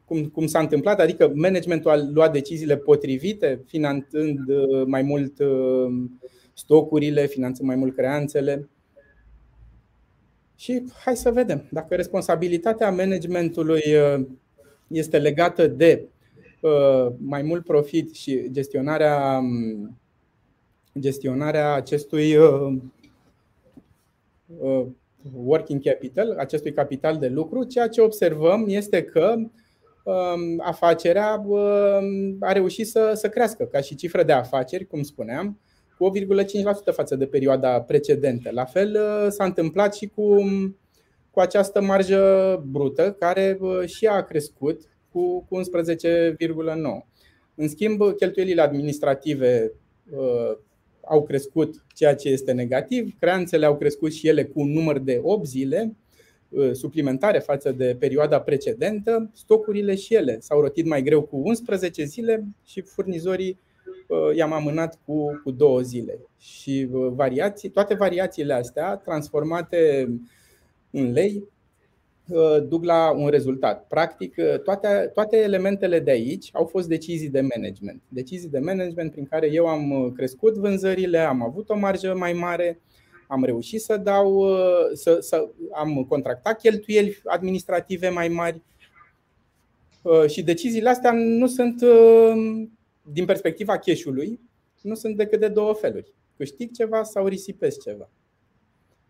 [0.06, 4.40] cum, cum s-a întâmplat, adică managementul a luat deciziile potrivite, finanțând
[4.86, 5.34] mai mult
[6.54, 8.70] stocurile, finanțând mai mult creanțele.
[10.60, 14.26] Și hai să vedem dacă responsabilitatea managementului uh,
[14.88, 16.08] este legată de
[16.62, 19.98] uh, mai mult profit și gestionarea, um,
[21.00, 22.78] gestionarea acestui uh,
[25.34, 29.36] working capital, acestui capital de lucru, ceea ce observăm este că
[30.04, 35.60] um, afacerea um, a reușit să, să crească ca și cifră de afaceri, cum spuneam,
[35.98, 38.50] cu 8,5% față de perioada precedentă.
[38.52, 40.36] La fel uh, s-a întâmplat și cu,
[41.32, 45.64] cu această marjă brută, care uh, și a crescut cu, cu 11,9%.
[47.56, 49.74] În schimb, cheltuielile administrative
[50.12, 50.58] uh,
[51.10, 53.16] au crescut, ceea ce este negativ.
[53.20, 55.96] Creanțele au crescut și ele cu un număr de 8 zile
[56.50, 59.30] uh, suplimentare față de perioada precedentă.
[59.34, 63.60] Stocurile și ele s-au rotit mai greu cu 11 zile și furnizorii
[64.10, 66.20] Uh, i-am amânat cu, cu două zile.
[66.38, 70.10] Și uh, variații, toate variațiile astea, transformate
[70.92, 71.44] în lei, uh,
[72.68, 73.88] duc la un rezultat.
[73.88, 78.02] Practic, toate, toate elementele de aici au fost decizii de management.
[78.08, 82.82] Decizii de management prin care eu am crescut vânzările, am avut o marjă mai mare,
[83.28, 84.46] am reușit să dau,
[84.94, 88.62] să, să am contractat cheltuieli administrative mai mari.
[90.28, 91.84] Și deciziile astea nu sunt
[93.12, 94.40] din perspectiva cash-ului,
[94.82, 96.14] nu sunt decât de două feluri.
[96.38, 98.10] Câștig ceva sau risipesc ceva.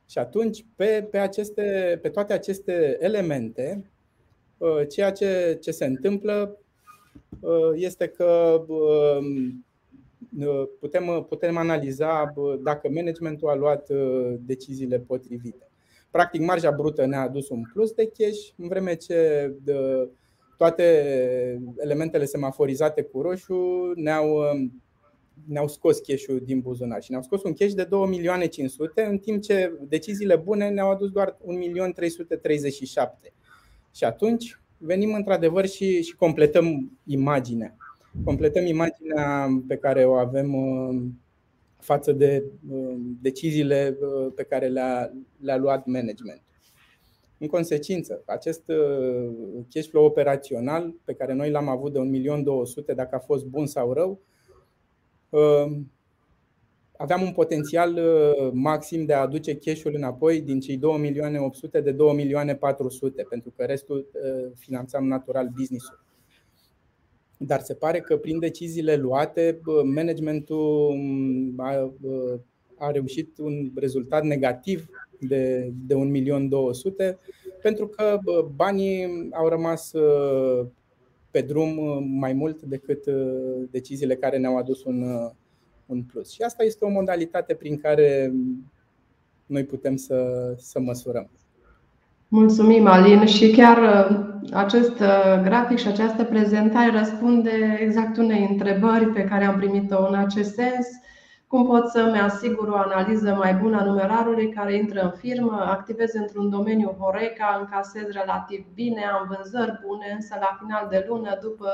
[0.09, 3.91] Și atunci, pe, pe, aceste, pe toate aceste elemente,
[4.57, 6.59] uh, ceea ce, ce se întâmplă
[7.39, 9.65] uh, este că um,
[10.39, 12.33] uh, putem, putem analiza
[12.63, 13.89] dacă managementul a luat
[14.39, 15.67] deciziile potrivite.
[16.11, 19.51] Practic, marja brută ne-a adus un plus de cash, în vreme ce
[20.57, 20.83] toate
[21.77, 24.39] elementele semaforizate cu roșu ne-au,
[25.47, 29.17] ne-au scos cash-ul din buzunar și ne-au scos un cash de 2 milioane 500, în
[29.17, 33.33] timp ce deciziile bune ne-au adus doar 1 milion 337.
[33.95, 37.75] Și atunci venim într-adevăr și, și completăm imaginea.
[38.23, 41.01] Completăm imaginea pe care o avem uh,
[41.79, 45.11] față de uh, deciziile uh, pe care le-a,
[45.41, 46.41] le-a luat management.
[47.37, 49.31] În consecință, acest uh,
[49.69, 51.99] cash flow operațional pe care noi l-am avut de
[52.89, 54.17] 1.200.000, dacă a fost bun sau rău, uh,
[56.97, 63.27] aveam un potențial uh, maxim de a aduce cash-ul înapoi din cei 2.800.000 de 2.400.000,
[63.29, 64.07] pentru că restul
[64.55, 65.99] finanțam natural business-ul.
[67.37, 71.93] Dar se pare că prin deciziile luate, managementul um, a,
[72.77, 77.15] a reușit un rezultat negativ de, de 1.200.000
[77.61, 78.19] pentru că
[78.55, 79.91] banii au rămas
[81.31, 83.03] pe drum mai mult decât
[83.71, 85.03] deciziile care ne-au adus un,
[85.85, 86.31] un plus.
[86.31, 88.33] Și asta este o modalitate prin care
[89.45, 91.29] noi putem să, să măsurăm.
[92.27, 93.25] Mulțumim, Alin.
[93.25, 94.07] Și chiar
[94.51, 94.97] acest
[95.43, 100.87] grafic și această prezentare răspunde exact unei întrebări pe care am primit-o în acest sens
[101.49, 106.13] cum pot să-mi asigur o analiză mai bună a numerarului care intră în firmă, activez
[106.13, 111.69] într-un domeniu Horeca, încasez relativ bine, am vânzări bune, însă la final de lună, după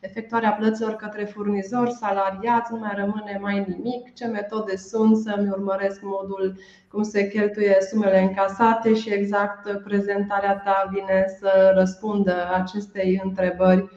[0.00, 4.14] efectuarea plăților către furnizori, salariați, nu mai rămâne mai nimic.
[4.14, 6.56] Ce metode sunt să-mi urmăresc modul
[6.88, 13.88] cum se cheltuie sumele încasate și exact prezentarea ta vine să răspundă acestei întrebări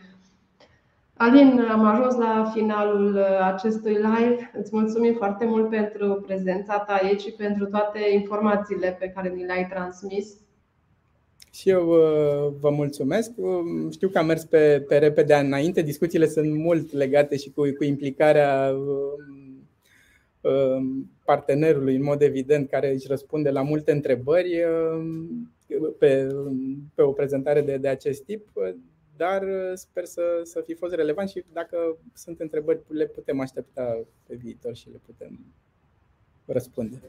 [1.24, 4.52] Alin, am ajuns la finalul uh, acestui live.
[4.60, 9.44] Îți mulțumim foarte mult pentru prezența ta aici și pentru toate informațiile pe care ni
[9.44, 10.38] le-ai transmis.
[11.54, 13.32] Și eu uh, vă mulțumesc.
[13.36, 15.82] Um, știu că am mers pe, pe repede înainte.
[15.82, 19.68] Discuțiile sunt mult legate și cu, cu implicarea um,
[20.52, 24.60] um, partenerului, în mod evident, care își răspunde la multe întrebări
[26.00, 26.28] pe,
[26.96, 28.48] pe o prezentare de, de acest tip
[29.18, 31.78] dar uh, sper să, să fi fost relevant și dacă
[32.14, 35.40] sunt întrebări, le putem aștepta pe viitor și le putem
[36.46, 37.02] răspunde.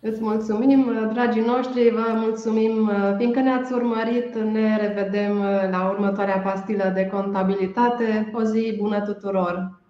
[0.00, 4.34] Îți mulțumim, dragii noștri, vă mulțumim uh, fiindcă ne-ați urmărit.
[4.34, 8.30] Ne revedem uh, la următoarea pastilă de contabilitate.
[8.34, 9.81] O zi bună tuturor!